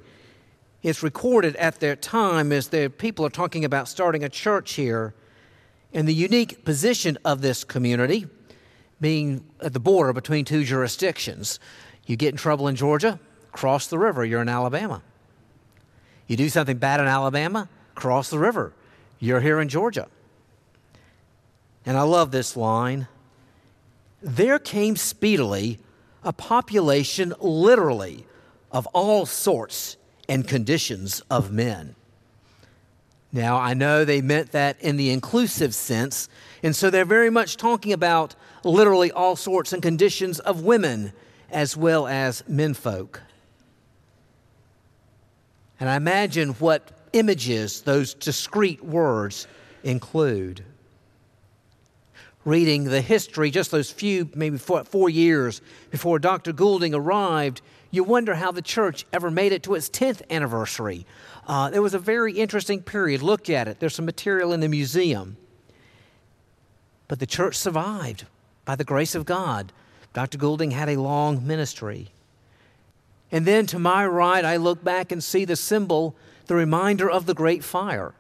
It's 0.84 1.02
recorded 1.02 1.56
at 1.56 1.80
their 1.80 1.96
time 1.96 2.52
as 2.52 2.68
the 2.68 2.90
people 2.96 3.26
are 3.26 3.32
talking 3.32 3.66
about 3.66 3.88
starting 3.88 4.24
a 4.24 4.30
church 4.30 4.74
here. 4.74 5.16
And 5.92 6.08
the 6.08 6.14
unique 6.14 6.64
position 6.64 7.18
of 7.26 7.42
this 7.42 7.64
community 7.64 8.28
being 9.00 9.46
at 9.62 9.74
the 9.74 9.80
border 9.80 10.14
between 10.14 10.46
two 10.46 10.64
jurisdictions. 10.64 11.60
You 12.06 12.16
get 12.16 12.30
in 12.30 12.38
trouble 12.38 12.68
in 12.68 12.76
Georgia, 12.76 13.20
cross 13.52 13.88
the 13.88 14.00
river, 14.00 14.26
you're 14.26 14.42
in 14.42 14.50
Alabama. 14.50 15.02
You 16.28 16.38
do 16.38 16.50
something 16.50 16.78
bad 16.78 17.00
in 17.00 17.08
Alabama, 17.08 17.70
cross 17.96 18.30
the 18.30 18.40
river, 18.40 18.74
you're 19.20 19.42
here 19.42 19.60
in 19.60 19.70
Georgia. 19.70 20.08
And 21.86 21.98
I 21.98 22.02
love 22.02 22.32
this 22.32 22.58
line. 22.58 23.08
There 24.22 24.60
came 24.60 24.96
speedily 24.96 25.80
a 26.24 26.34
population, 26.34 27.34
literally, 27.40 28.26
of 28.72 28.86
all 28.88 29.26
sorts 29.26 29.96
and 30.28 30.48
conditions 30.48 31.22
of 31.30 31.52
men. 31.52 31.96
Now, 33.32 33.58
I 33.58 33.74
know 33.74 34.04
they 34.04 34.22
meant 34.22 34.52
that 34.52 34.82
in 34.82 34.98
the 34.98 35.12
inclusive 35.12 35.74
sense, 35.76 36.28
and 36.64 36.76
so 36.76 36.90
they're 36.90 37.06
very 37.06 37.30
much 37.30 37.58
talking 37.58 37.94
about 37.94 38.36
literally 38.68 39.12
all 39.12 39.36
sorts 39.36 39.74
and 39.74 39.82
conditions 39.82 40.40
of 40.40 40.64
women 40.64 41.14
as 41.50 41.78
well 41.78 42.08
as 42.08 42.44
menfolk. 42.48 43.22
And 45.80 45.90
I 45.90 45.96
imagine 45.96 46.50
what 46.54 46.92
images 47.14 47.82
those 47.82 48.14
discrete 48.14 48.84
words 48.84 49.48
include. 49.84 50.64
Reading 52.46 52.86
the 52.86 53.02
history, 53.02 53.52
just 53.52 53.72
those 53.72 53.92
few, 53.92 54.30
maybe 54.34 54.58
four, 54.58 54.84
four 54.84 55.10
years 55.10 55.62
before 55.92 56.18
Dr. 56.18 56.54
Goulding 56.54 56.94
arrived, 56.96 57.62
you 57.92 58.04
wonder 58.04 58.36
how 58.36 58.52
the 58.52 58.62
church 58.62 59.06
ever 59.14 59.30
made 59.30 59.52
it 59.52 59.64
to 59.64 59.76
its 59.76 59.90
10th 59.90 60.22
anniversary. 60.30 61.06
Uh, 61.46 61.70
there 61.70 61.82
was 61.82 61.94
a 61.94 62.00
very 62.00 62.34
interesting 62.34 62.82
period. 62.82 63.22
Look 63.22 63.50
at 63.50 63.68
it. 63.68 63.80
There's 63.80 63.96
some 63.96 64.06
material 64.06 64.54
in 64.54 64.60
the 64.60 64.68
museum. 64.68 65.38
But 67.08 67.20
the 67.20 67.26
church 67.26 67.56
survived 67.56 68.26
by 68.68 68.76
the 68.76 68.84
grace 68.84 69.16
of 69.16 69.26
God. 69.26 69.72
Dr. 70.14 70.38
Goulding 70.38 70.72
had 70.72 70.90
a 70.90 71.00
long 71.00 71.48
ministry. 71.48 72.10
And 73.32 73.46
then 73.46 73.66
to 73.68 73.80
my 73.80 74.06
right, 74.06 74.44
I 74.44 74.58
look 74.58 74.84
back 74.84 75.12
and 75.12 75.24
see 75.24 75.46
the 75.46 75.56
symbol, 75.56 76.18
the 76.48 76.56
reminder 76.56 77.10
of 77.10 77.26
the 77.26 77.34
Great 77.34 77.64
Fire 77.64 78.14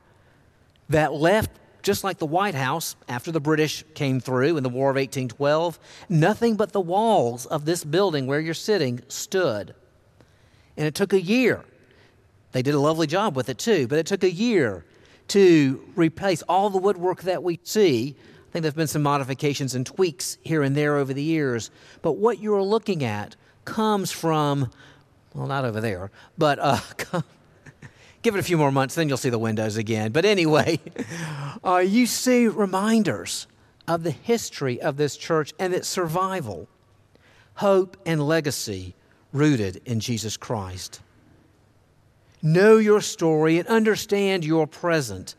that 0.88 1.12
left, 1.12 1.52
just 1.84 2.06
like 2.06 2.18
the 2.18 2.26
White 2.26 2.56
House 2.56 2.96
after 3.10 3.30
the 3.30 3.42
British 3.42 3.84
came 3.94 4.22
through 4.22 4.56
in 4.56 4.64
the 4.64 4.70
War 4.70 4.90
of 4.90 4.96
1812, 4.96 5.78
nothing 6.08 6.56
but 6.56 6.72
the 6.72 6.80
walls 6.80 7.46
of 7.46 7.66
this 7.66 7.84
building 7.84 8.26
where 8.26 8.40
you're 8.40 8.54
sitting 8.54 9.02
stood. 9.10 9.76
And 10.78 10.88
it 10.88 10.96
took 10.96 11.12
a 11.12 11.22
year 11.22 11.66
they 12.54 12.62
did 12.62 12.74
a 12.74 12.80
lovely 12.80 13.08
job 13.08 13.36
with 13.36 13.50
it 13.50 13.58
too, 13.58 13.88
but 13.88 14.00
it 14.00 14.06
took 14.06 14.24
a 14.24 14.32
year 14.32 14.86
to 15.28 15.84
replace 15.96 16.42
all 16.44 16.70
the 16.70 16.78
woodwork 16.78 17.24
that 17.24 17.44
we 17.44 17.60
see. 17.64 18.16
I 18.48 18.52
think 18.52 18.64
there's 18.64 18.74
been 18.74 18.88
some 18.88 19.04
modifications 19.04 19.76
and 19.76 19.86
tweaks 19.86 20.38
here 20.42 20.64
and 20.64 20.76
there 20.76 20.96
over 20.96 21.14
the 21.14 21.24
years, 21.24 21.70
but 22.02 22.14
what 22.14 22.40
you're 22.40 22.64
looking 22.64 23.04
at 23.04 23.36
comes 23.66 24.12
from, 24.12 24.72
well, 25.34 25.48
not 25.48 25.66
over 25.66 25.82
there, 25.82 26.12
but 26.38 26.58
uh, 26.60 26.80
give 28.22 28.36
it 28.36 28.40
a 28.40 28.44
few 28.44 28.58
more 28.58 28.72
months, 28.72 28.96
then 28.96 29.10
you'll 29.10 29.18
see 29.18 29.30
the 29.30 29.38
windows 29.38 29.76
again. 29.76 30.14
But 30.14 30.24
anyway, 30.24 30.80
uh, 31.64 31.78
you 31.78 32.06
see 32.06 32.48
reminders 32.48 33.48
of 33.86 34.04
the 34.04 34.12
history 34.12 34.82
of 34.82 34.96
this 34.96 35.18
church 35.18 35.54
and 35.60 35.74
its 35.74 35.88
survival, 35.88 36.70
hope, 37.56 37.98
and 38.06 38.26
legacy 38.26 38.96
rooted 39.34 39.82
in 39.86 40.00
Jesus 40.00 40.38
Christ. 40.38 41.02
Know 42.42 42.78
your 42.78 43.02
story 43.02 43.60
and 43.60 43.68
understand 43.68 44.46
your 44.46 44.68
present 44.68 45.36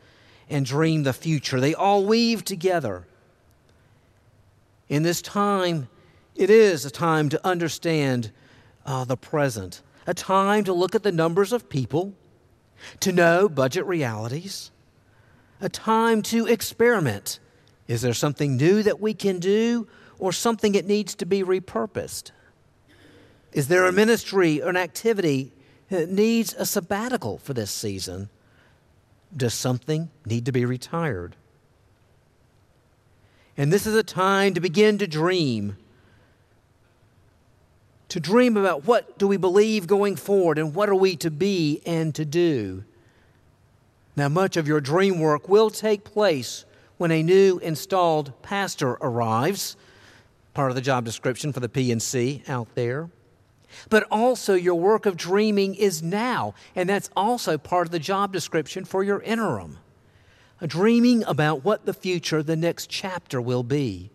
and 0.49 0.65
dream 0.65 1.03
the 1.03 1.13
future. 1.13 1.59
They 1.59 1.73
all 1.73 2.05
weave 2.05 2.43
together. 2.43 3.05
In 4.87 5.03
this 5.03 5.21
time, 5.21 5.87
it 6.35 6.49
is 6.49 6.85
a 6.85 6.91
time 6.91 7.29
to 7.29 7.47
understand 7.47 8.31
uh, 8.85 9.05
the 9.05 9.17
present, 9.17 9.81
a 10.07 10.13
time 10.13 10.63
to 10.63 10.73
look 10.73 10.95
at 10.95 11.03
the 11.03 11.11
numbers 11.11 11.53
of 11.53 11.69
people, 11.69 12.13
to 13.01 13.11
know 13.11 13.47
budget 13.47 13.85
realities, 13.85 14.71
a 15.61 15.69
time 15.69 16.21
to 16.23 16.47
experiment. 16.47 17.39
Is 17.87 18.01
there 18.01 18.13
something 18.13 18.57
new 18.57 18.81
that 18.83 18.99
we 18.99 19.13
can 19.13 19.39
do 19.39 19.87
or 20.17 20.31
something 20.31 20.71
that 20.71 20.85
needs 20.85 21.13
to 21.15 21.25
be 21.25 21.43
repurposed? 21.43 22.31
Is 23.51 23.67
there 23.67 23.85
a 23.85 23.91
ministry 23.91 24.61
or 24.61 24.69
an 24.69 24.77
activity 24.77 25.53
that 25.89 26.09
needs 26.09 26.53
a 26.53 26.65
sabbatical 26.65 27.37
for 27.37 27.53
this 27.53 27.71
season? 27.71 28.29
Does 29.35 29.53
something 29.53 30.09
need 30.25 30.45
to 30.45 30.51
be 30.51 30.65
retired? 30.65 31.35
And 33.57 33.73
this 33.73 33.85
is 33.85 33.95
a 33.95 34.03
time 34.03 34.53
to 34.53 34.61
begin 34.61 34.97
to 34.99 35.07
dream. 35.07 35.77
To 38.09 38.19
dream 38.19 38.57
about 38.57 38.87
what 38.87 39.17
do 39.17 39.27
we 39.27 39.37
believe 39.37 39.85
going 39.85 40.15
forward 40.15 40.57
and 40.57 40.73
what 40.73 40.89
are 40.89 40.95
we 40.95 41.15
to 41.17 41.29
be 41.29 41.81
and 41.85 42.15
to 42.15 42.25
do. 42.25 42.83
Now, 44.15 44.29
much 44.29 44.57
of 44.57 44.67
your 44.67 44.81
dream 44.81 45.19
work 45.19 45.47
will 45.47 45.69
take 45.69 46.03
place 46.03 46.65
when 46.97 47.11
a 47.11 47.23
new 47.23 47.59
installed 47.59 48.33
pastor 48.41 48.97
arrives, 49.01 49.77
part 50.53 50.71
of 50.71 50.75
the 50.75 50.81
job 50.81 51.05
description 51.05 51.53
for 51.53 51.59
the 51.59 51.69
PNC 51.69 52.49
out 52.49 52.67
there. 52.75 53.09
But 53.89 54.07
also, 54.11 54.53
your 54.53 54.75
work 54.75 55.05
of 55.05 55.17
dreaming 55.17 55.75
is 55.75 56.03
now, 56.03 56.53
and 56.75 56.89
that's 56.89 57.09
also 57.15 57.57
part 57.57 57.87
of 57.87 57.91
the 57.91 57.99
job 57.99 58.33
description 58.33 58.85
for 58.85 59.03
your 59.03 59.21
interim. 59.21 59.77
Dreaming 60.65 61.23
about 61.25 61.63
what 61.63 61.85
the 61.85 61.93
future, 61.93 62.43
the 62.43 62.55
next 62.55 62.89
chapter 62.89 63.39
will 63.41 63.63
be. 63.63 64.09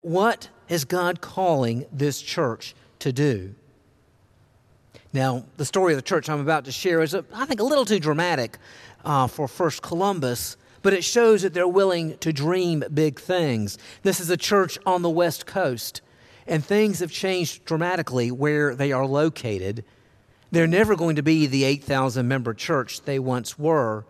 What 0.00 0.48
is 0.68 0.84
God 0.84 1.20
calling 1.20 1.86
this 1.92 2.20
church 2.20 2.74
to 2.98 3.12
do? 3.12 3.54
Now, 5.12 5.44
the 5.58 5.64
story 5.64 5.92
of 5.92 5.96
the 5.96 6.02
church 6.02 6.28
I'm 6.28 6.40
about 6.40 6.64
to 6.64 6.72
share 6.72 7.00
is, 7.00 7.14
a, 7.14 7.24
I 7.32 7.46
think, 7.46 7.60
a 7.60 7.64
little 7.64 7.84
too 7.84 8.00
dramatic 8.00 8.58
uh, 9.04 9.28
for 9.28 9.46
First 9.46 9.80
Columbus, 9.80 10.56
but 10.82 10.92
it 10.92 11.04
shows 11.04 11.42
that 11.42 11.54
they're 11.54 11.68
willing 11.68 12.18
to 12.18 12.32
dream 12.32 12.82
big 12.92 13.20
things. 13.20 13.78
This 14.02 14.18
is 14.18 14.28
a 14.28 14.36
church 14.36 14.76
on 14.84 15.02
the 15.02 15.10
West 15.10 15.46
Coast 15.46 16.02
and 16.46 16.64
things 16.64 17.00
have 17.00 17.10
changed 17.10 17.64
dramatically 17.64 18.30
where 18.30 18.74
they 18.74 18.92
are 18.92 19.06
located. 19.06 19.84
They're 20.50 20.66
never 20.66 20.94
going 20.96 21.16
to 21.16 21.22
be 21.22 21.46
the 21.46 21.64
8,000 21.64 22.28
member 22.28 22.54
church 22.54 23.02
they 23.02 23.18
once 23.18 23.58
were. 23.58 24.04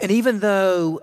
And 0.00 0.10
even 0.10 0.40
though 0.40 1.00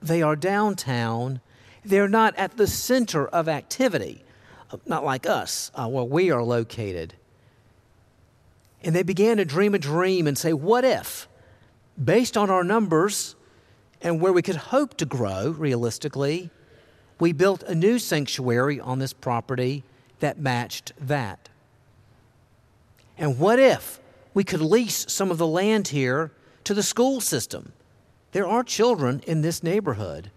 they 0.00 0.22
are 0.22 0.36
downtown, 0.36 1.40
they're 1.84 2.08
not 2.08 2.36
at 2.36 2.56
the 2.56 2.66
center 2.66 3.26
of 3.28 3.48
activity, 3.48 4.24
not 4.86 5.04
like 5.04 5.26
us, 5.26 5.70
uh, 5.74 5.88
where 5.88 6.04
we 6.04 6.30
are 6.30 6.42
located. 6.42 7.14
And 8.82 8.94
they 8.94 9.02
began 9.02 9.38
to 9.38 9.44
dream 9.44 9.74
a 9.74 9.78
dream 9.78 10.26
and 10.26 10.38
say, 10.38 10.52
What 10.52 10.84
if, 10.84 11.28
based 12.02 12.36
on 12.36 12.48
our 12.48 12.64
numbers 12.64 13.34
and 14.00 14.20
where 14.20 14.32
we 14.32 14.42
could 14.42 14.56
hope 14.56 14.96
to 14.98 15.04
grow 15.04 15.50
realistically, 15.50 16.50
we 17.18 17.32
built 17.32 17.64
a 17.64 17.74
new 17.74 17.98
sanctuary 17.98 18.78
on 18.78 19.00
this 19.00 19.12
property 19.12 19.82
that 20.20 20.38
matched 20.38 20.92
that. 20.98 21.48
And 23.16 23.38
what 23.38 23.58
if 23.58 24.00
we 24.34 24.44
could 24.44 24.60
lease 24.60 25.06
some 25.08 25.30
of 25.30 25.38
the 25.38 25.46
land 25.46 25.88
here 25.88 26.30
to 26.64 26.74
the 26.74 26.82
school 26.82 27.20
system? 27.20 27.72
There 28.32 28.46
are 28.46 28.62
children 28.62 29.22
in 29.26 29.42
this 29.42 29.62
neighborhood. 29.62 30.30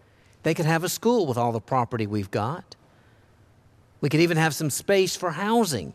They 0.44 0.54
could 0.54 0.66
have 0.66 0.84
a 0.84 0.90
school 0.90 1.28
with 1.28 1.38
all 1.38 1.52
the 1.52 1.60
property 1.60 2.08
we've 2.08 2.32
got. 2.32 2.76
We 4.00 4.10
could 4.10 4.22
even 4.22 4.38
have 4.38 4.56
some 4.56 4.72
space 4.72 5.16
for 5.16 5.32
housing, 5.32 5.94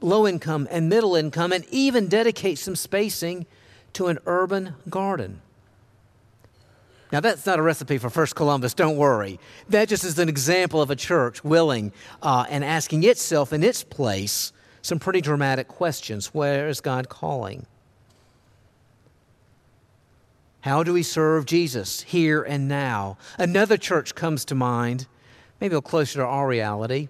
low 0.00 0.26
income 0.26 0.68
and 0.70 0.88
middle 0.88 1.16
income, 1.16 1.52
and 1.52 1.64
even 1.70 2.08
dedicate 2.08 2.58
some 2.58 2.76
spacing 2.76 3.46
to 3.94 4.08
an 4.08 4.18
urban 4.26 4.74
garden. 4.90 5.40
Now, 7.12 7.20
that's 7.20 7.46
not 7.46 7.58
a 7.58 7.62
recipe 7.62 7.98
for 7.98 8.10
First 8.10 8.34
Columbus, 8.34 8.74
don't 8.74 8.96
worry. 8.96 9.38
That 9.68 9.88
just 9.88 10.04
is 10.04 10.18
an 10.18 10.28
example 10.28 10.82
of 10.82 10.90
a 10.90 10.96
church 10.96 11.44
willing 11.44 11.92
uh, 12.20 12.46
and 12.50 12.64
asking 12.64 13.04
itself 13.04 13.52
in 13.52 13.62
its 13.62 13.84
place 13.84 14.52
some 14.82 14.98
pretty 14.98 15.20
dramatic 15.20 15.68
questions. 15.68 16.34
Where 16.34 16.68
is 16.68 16.80
God 16.80 17.08
calling? 17.08 17.66
How 20.60 20.82
do 20.82 20.92
we 20.92 21.04
serve 21.04 21.46
Jesus 21.46 22.02
here 22.02 22.42
and 22.42 22.66
now? 22.66 23.18
Another 23.38 23.76
church 23.76 24.16
comes 24.16 24.44
to 24.46 24.56
mind, 24.56 25.06
maybe 25.60 25.74
a 25.74 25.76
little 25.76 25.88
closer 25.88 26.18
to 26.18 26.26
our 26.26 26.48
reality, 26.48 27.08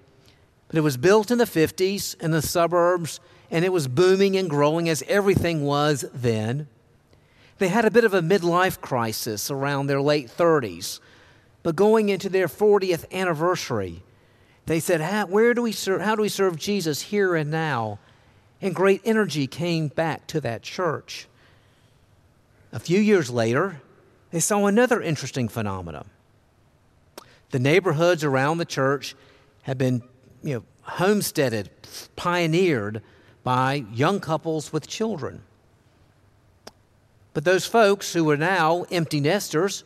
but 0.69 0.77
it 0.77 0.83
was 0.83 0.99
built 0.99 1.31
in 1.31 1.39
the 1.39 1.45
50s 1.45 2.21
in 2.21 2.33
the 2.33 2.43
suburbs, 2.43 3.19
and 3.51 3.65
it 3.65 3.73
was 3.73 3.89
booming 3.89 4.37
and 4.37 4.51
growing 4.51 4.91
as 4.91 5.03
everything 5.09 5.65
was 5.65 6.05
then. 6.13 6.69
They 7.59 7.69
had 7.69 7.85
a 7.85 7.91
bit 7.91 8.05
of 8.05 8.15
a 8.15 8.21
midlife 8.21 8.81
crisis 8.81 9.51
around 9.51 9.87
their 9.87 10.01
late 10.01 10.29
30s, 10.29 11.01
but 11.63 11.77
going 11.77 12.09
into 12.09 12.29
their 12.29 12.49
40th 12.49 13.11
anniversary, 13.13 14.03
they 14.67 14.81
said, 14.81 15.01
how, 15.01 15.27
where 15.27 15.55
do 15.55 15.63
we 15.63 15.73
serve, 15.73 16.01
how 16.01 16.15
do 16.15 16.23
we 16.23 16.29
serve 16.29 16.57
Jesus 16.57 17.03
here 17.03 17.35
and 17.35 17.51
now? 17.51 17.99
and 18.61 18.75
great 18.75 19.03
energy 19.05 19.47
came 19.47 19.89
back 19.89 20.27
to 20.29 20.41
that 20.41 20.63
church. 20.63 21.27
A 22.73 22.79
few 22.79 23.01
years 23.01 23.31
later, 23.31 23.81
they 24.31 24.41
saw 24.41 24.67
another 24.67 25.01
interesting 25.01 25.49
phenomenon. 25.49 26.09
The 27.51 27.59
neighborhoods 27.59 28.25
around 28.25 28.59
the 28.59 28.65
church 28.65 29.15
had 29.63 29.79
been, 29.79 30.03
you 30.43 30.55
know, 30.55 30.65
homesteaded, 30.83 31.71
pioneered 32.17 33.03
by 33.45 33.85
young 33.93 34.21
couples 34.21 34.73
with 34.73 34.87
children. 34.87 35.43
But 37.37 37.45
those 37.45 37.67
folks 37.67 38.15
who 38.15 38.25
were 38.25 38.39
now 38.39 38.87
empty 38.91 39.21
nesters 39.21 39.85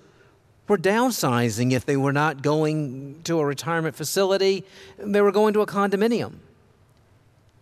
were 0.69 0.79
downsizing 0.79 1.73
if 1.73 1.85
they 1.85 1.97
were 1.97 2.13
not 2.13 2.43
going 2.43 3.23
to 3.25 3.41
a 3.41 3.45
retirement 3.45 3.97
facility, 3.97 4.65
they 4.99 5.21
were 5.21 5.33
going 5.33 5.55
to 5.55 5.61
a 5.61 5.67
condominium. 5.67 6.35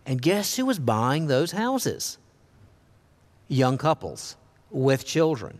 And 0.05 0.21
guess 0.21 0.57
who 0.57 0.67
was 0.67 0.77
buying 0.77 1.25
those 1.25 1.53
houses? 1.53 2.19
Young 3.47 3.79
couples 3.79 4.35
with 4.69 5.07
children. 5.07 5.57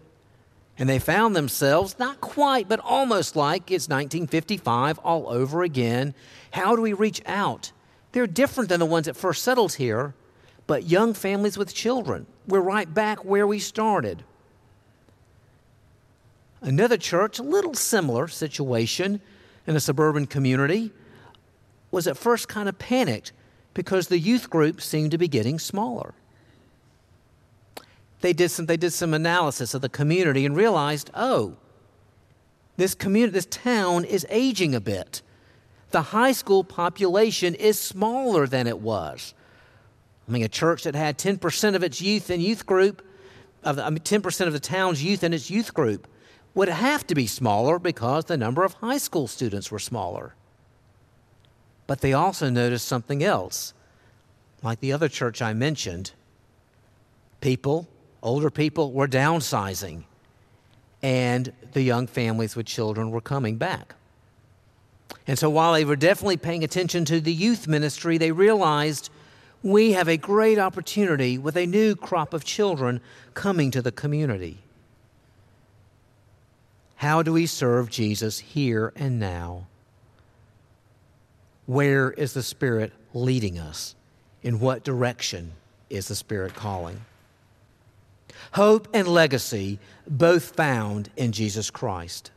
And 0.77 0.87
they 0.87 0.99
found 0.99 1.35
themselves, 1.35 1.97
not 1.97 2.21
quite, 2.21 2.69
but 2.69 2.79
almost 2.81 3.35
like 3.35 3.71
it's 3.71 3.89
1955 3.89 4.99
all 4.99 5.27
over 5.27 5.63
again. 5.63 6.13
How 6.51 6.75
do 6.75 6.83
we 6.83 6.93
reach 6.93 7.19
out? 7.25 7.71
They're 8.11 8.27
different 8.27 8.69
than 8.69 8.79
the 8.79 8.85
ones 8.85 9.07
that 9.07 9.17
first 9.17 9.41
settled 9.41 9.73
here, 9.73 10.13
but 10.69 10.87
young 10.87 11.15
families 11.15 11.57
with 11.57 11.73
children. 11.73 12.27
We're 12.45 12.59
right 12.59 12.93
back 12.93 13.25
where 13.25 13.47
we 13.47 13.57
started. 13.57 14.23
Another 16.61 16.95
church, 16.95 17.39
a 17.39 17.43
little 17.43 17.73
similar 17.73 18.27
situation 18.27 19.19
in 19.65 19.75
a 19.75 19.79
suburban 19.79 20.27
community, 20.27 20.91
was 21.89 22.05
at 22.05 22.17
first 22.17 22.47
kind 22.47 22.69
of 22.69 22.77
panicked 22.77 23.31
because 23.73 24.09
the 24.09 24.19
youth 24.19 24.51
group 24.51 24.79
seemed 24.79 25.09
to 25.09 25.17
be 25.17 25.27
getting 25.27 25.57
smaller. 25.57 26.13
They 28.21 28.31
did 28.31 28.49
some, 28.49 28.67
they 28.67 28.77
did 28.77 28.93
some 28.93 29.15
analysis 29.15 29.73
of 29.73 29.81
the 29.81 29.89
community 29.89 30.45
and 30.45 30.55
realized, 30.55 31.09
oh, 31.15 31.55
this 32.77 32.93
community, 32.93 33.31
this 33.31 33.47
town 33.47 34.05
is 34.05 34.23
aging 34.29 34.75
a 34.75 34.79
bit. 34.79 35.23
The 35.89 36.03
high 36.03 36.33
school 36.33 36.63
population 36.63 37.55
is 37.55 37.79
smaller 37.79 38.45
than 38.45 38.67
it 38.67 38.79
was. 38.79 39.33
I 40.29 40.31
mean, 40.31 40.43
a 40.43 40.47
church 40.47 40.83
that 40.83 40.93
had 40.93 41.17
10% 41.17 41.75
of 41.75 41.83
its 41.83 42.01
youth 42.01 42.29
in 42.29 42.39
youth 42.39 42.67
group, 42.67 43.01
of 43.63 43.77
the, 43.77 43.85
I 43.85 43.89
mean, 43.89 43.99
10% 43.99 44.45
of 44.45 44.53
the 44.53 44.59
town's 44.59 45.03
youth 45.03 45.23
in 45.23 45.33
its 45.33 45.49
youth 45.49 45.73
group, 45.73 46.07
would 46.53 46.69
have 46.69 47.07
to 47.07 47.15
be 47.15 47.25
smaller 47.25 47.79
because 47.79 48.25
the 48.25 48.37
number 48.37 48.63
of 48.63 48.73
high 48.73 48.99
school 48.99 49.27
students 49.27 49.71
were 49.71 49.79
smaller. 49.79 50.35
But 51.87 52.01
they 52.01 52.13
also 52.13 52.47
noticed 52.49 52.87
something 52.87 53.23
else. 53.23 53.73
Like 54.61 54.81
the 54.81 54.93
other 54.93 55.07
church 55.07 55.41
I 55.41 55.53
mentioned, 55.53 56.11
people, 57.41 57.87
older 58.21 58.51
people, 58.51 58.91
were 58.91 59.07
downsizing, 59.07 60.03
and 61.01 61.51
the 61.71 61.81
young 61.81 62.05
families 62.05 62.55
with 62.55 62.67
children 62.67 63.09
were 63.09 63.21
coming 63.21 63.55
back. 63.55 63.95
And 65.25 65.39
so 65.39 65.49
while 65.49 65.73
they 65.73 65.85
were 65.85 65.95
definitely 65.95 66.37
paying 66.37 66.63
attention 66.63 67.05
to 67.05 67.19
the 67.19 67.33
youth 67.33 67.67
ministry, 67.67 68.19
they 68.19 68.31
realized 68.31 69.09
we 69.61 69.91
have 69.91 70.07
a 70.07 70.17
great 70.17 70.57
opportunity 70.57 71.37
with 71.37 71.57
a 71.57 71.65
new 71.65 71.95
crop 71.95 72.33
of 72.33 72.45
children 72.45 73.01
coming 73.33 73.71
to 73.71 73.81
the 73.81 73.91
community. 73.91 74.59
How 76.97 77.23
do 77.23 77.33
we 77.33 77.45
serve 77.45 77.89
Jesus 77.89 78.39
here 78.39 78.93
and 78.95 79.19
now? 79.19 79.67
Where 81.65 82.11
is 82.11 82.33
the 82.33 82.43
Spirit 82.43 82.93
leading 83.13 83.57
us? 83.57 83.95
In 84.43 84.59
what 84.59 84.83
direction 84.83 85.53
is 85.89 86.07
the 86.07 86.15
Spirit 86.15 86.55
calling? 86.55 87.01
Hope 88.53 88.87
and 88.93 89.07
legacy, 89.07 89.79
both 90.07 90.55
found 90.55 91.09
in 91.15 91.31
Jesus 91.31 91.69
Christ. 91.69 92.31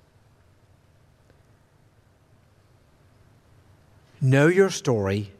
Know 4.21 4.47
your 4.47 4.71
story 4.71 5.33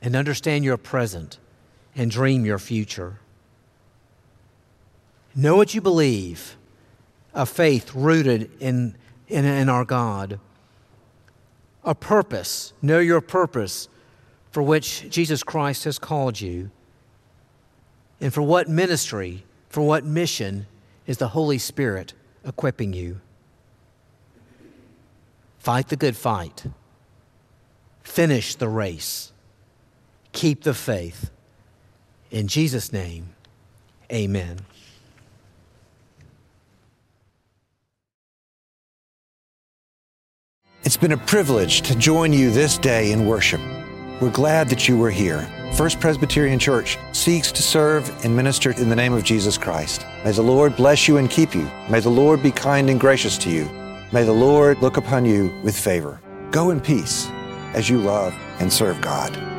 and 0.00 0.14
understand 0.14 0.64
your 0.64 0.76
present 0.76 1.38
and 1.94 2.10
dream 2.10 2.44
your 2.44 2.58
future. 2.58 3.18
Know 5.34 5.56
what 5.56 5.74
you 5.74 5.80
believe 5.80 6.56
a 7.34 7.46
faith 7.46 7.94
rooted 7.94 8.50
in, 8.60 8.96
in, 9.28 9.44
in 9.44 9.68
our 9.68 9.84
God, 9.84 10.40
a 11.84 11.94
purpose, 11.94 12.72
know 12.82 12.98
your 12.98 13.20
purpose 13.20 13.88
for 14.50 14.62
which 14.62 15.08
Jesus 15.08 15.42
Christ 15.42 15.84
has 15.84 15.98
called 15.98 16.40
you, 16.40 16.70
and 18.20 18.34
for 18.34 18.42
what 18.42 18.68
ministry, 18.68 19.44
for 19.68 19.86
what 19.86 20.04
mission 20.04 20.66
is 21.06 21.18
the 21.18 21.28
Holy 21.28 21.58
Spirit 21.58 22.14
equipping 22.44 22.92
you. 22.92 23.20
Fight 25.58 25.88
the 25.88 25.96
good 25.96 26.16
fight, 26.16 26.64
finish 28.02 28.54
the 28.54 28.68
race, 28.68 29.32
keep 30.38 30.62
the 30.62 30.72
faith. 30.72 31.30
In 32.30 32.46
Jesus' 32.46 32.92
name, 32.92 33.30
amen. 34.12 34.60
It's 40.84 40.96
been 40.96 41.10
a 41.10 41.16
privilege 41.16 41.82
to 41.82 41.96
join 41.96 42.32
you 42.32 42.52
this 42.52 42.78
day 42.78 43.10
in 43.10 43.26
worship. 43.26 43.60
We're 44.20 44.30
glad 44.30 44.68
that 44.68 44.88
you 44.88 44.96
were 44.96 45.10
here. 45.10 45.42
First 45.74 45.98
Presbyterian 45.98 46.60
Church 46.60 46.98
seeks 47.10 47.50
to 47.50 47.62
serve 47.62 48.08
and 48.24 48.36
minister 48.36 48.70
in 48.70 48.88
the 48.88 48.96
name 48.96 49.14
of 49.14 49.24
Jesus 49.24 49.58
Christ. 49.58 50.06
May 50.24 50.30
the 50.30 50.42
Lord 50.42 50.76
bless 50.76 51.08
you 51.08 51.16
and 51.16 51.28
keep 51.28 51.52
you. 51.52 51.68
May 51.90 51.98
the 51.98 52.10
Lord 52.10 52.44
be 52.44 52.52
kind 52.52 52.88
and 52.90 53.00
gracious 53.00 53.36
to 53.38 53.50
you. 53.50 53.64
May 54.12 54.22
the 54.22 54.32
Lord 54.32 54.78
look 54.82 54.98
upon 54.98 55.24
you 55.24 55.52
with 55.64 55.76
favor. 55.76 56.20
Go 56.52 56.70
in 56.70 56.80
peace 56.80 57.26
as 57.74 57.90
you 57.90 57.98
love 57.98 58.32
and 58.60 58.72
serve 58.72 59.00
God. 59.00 59.57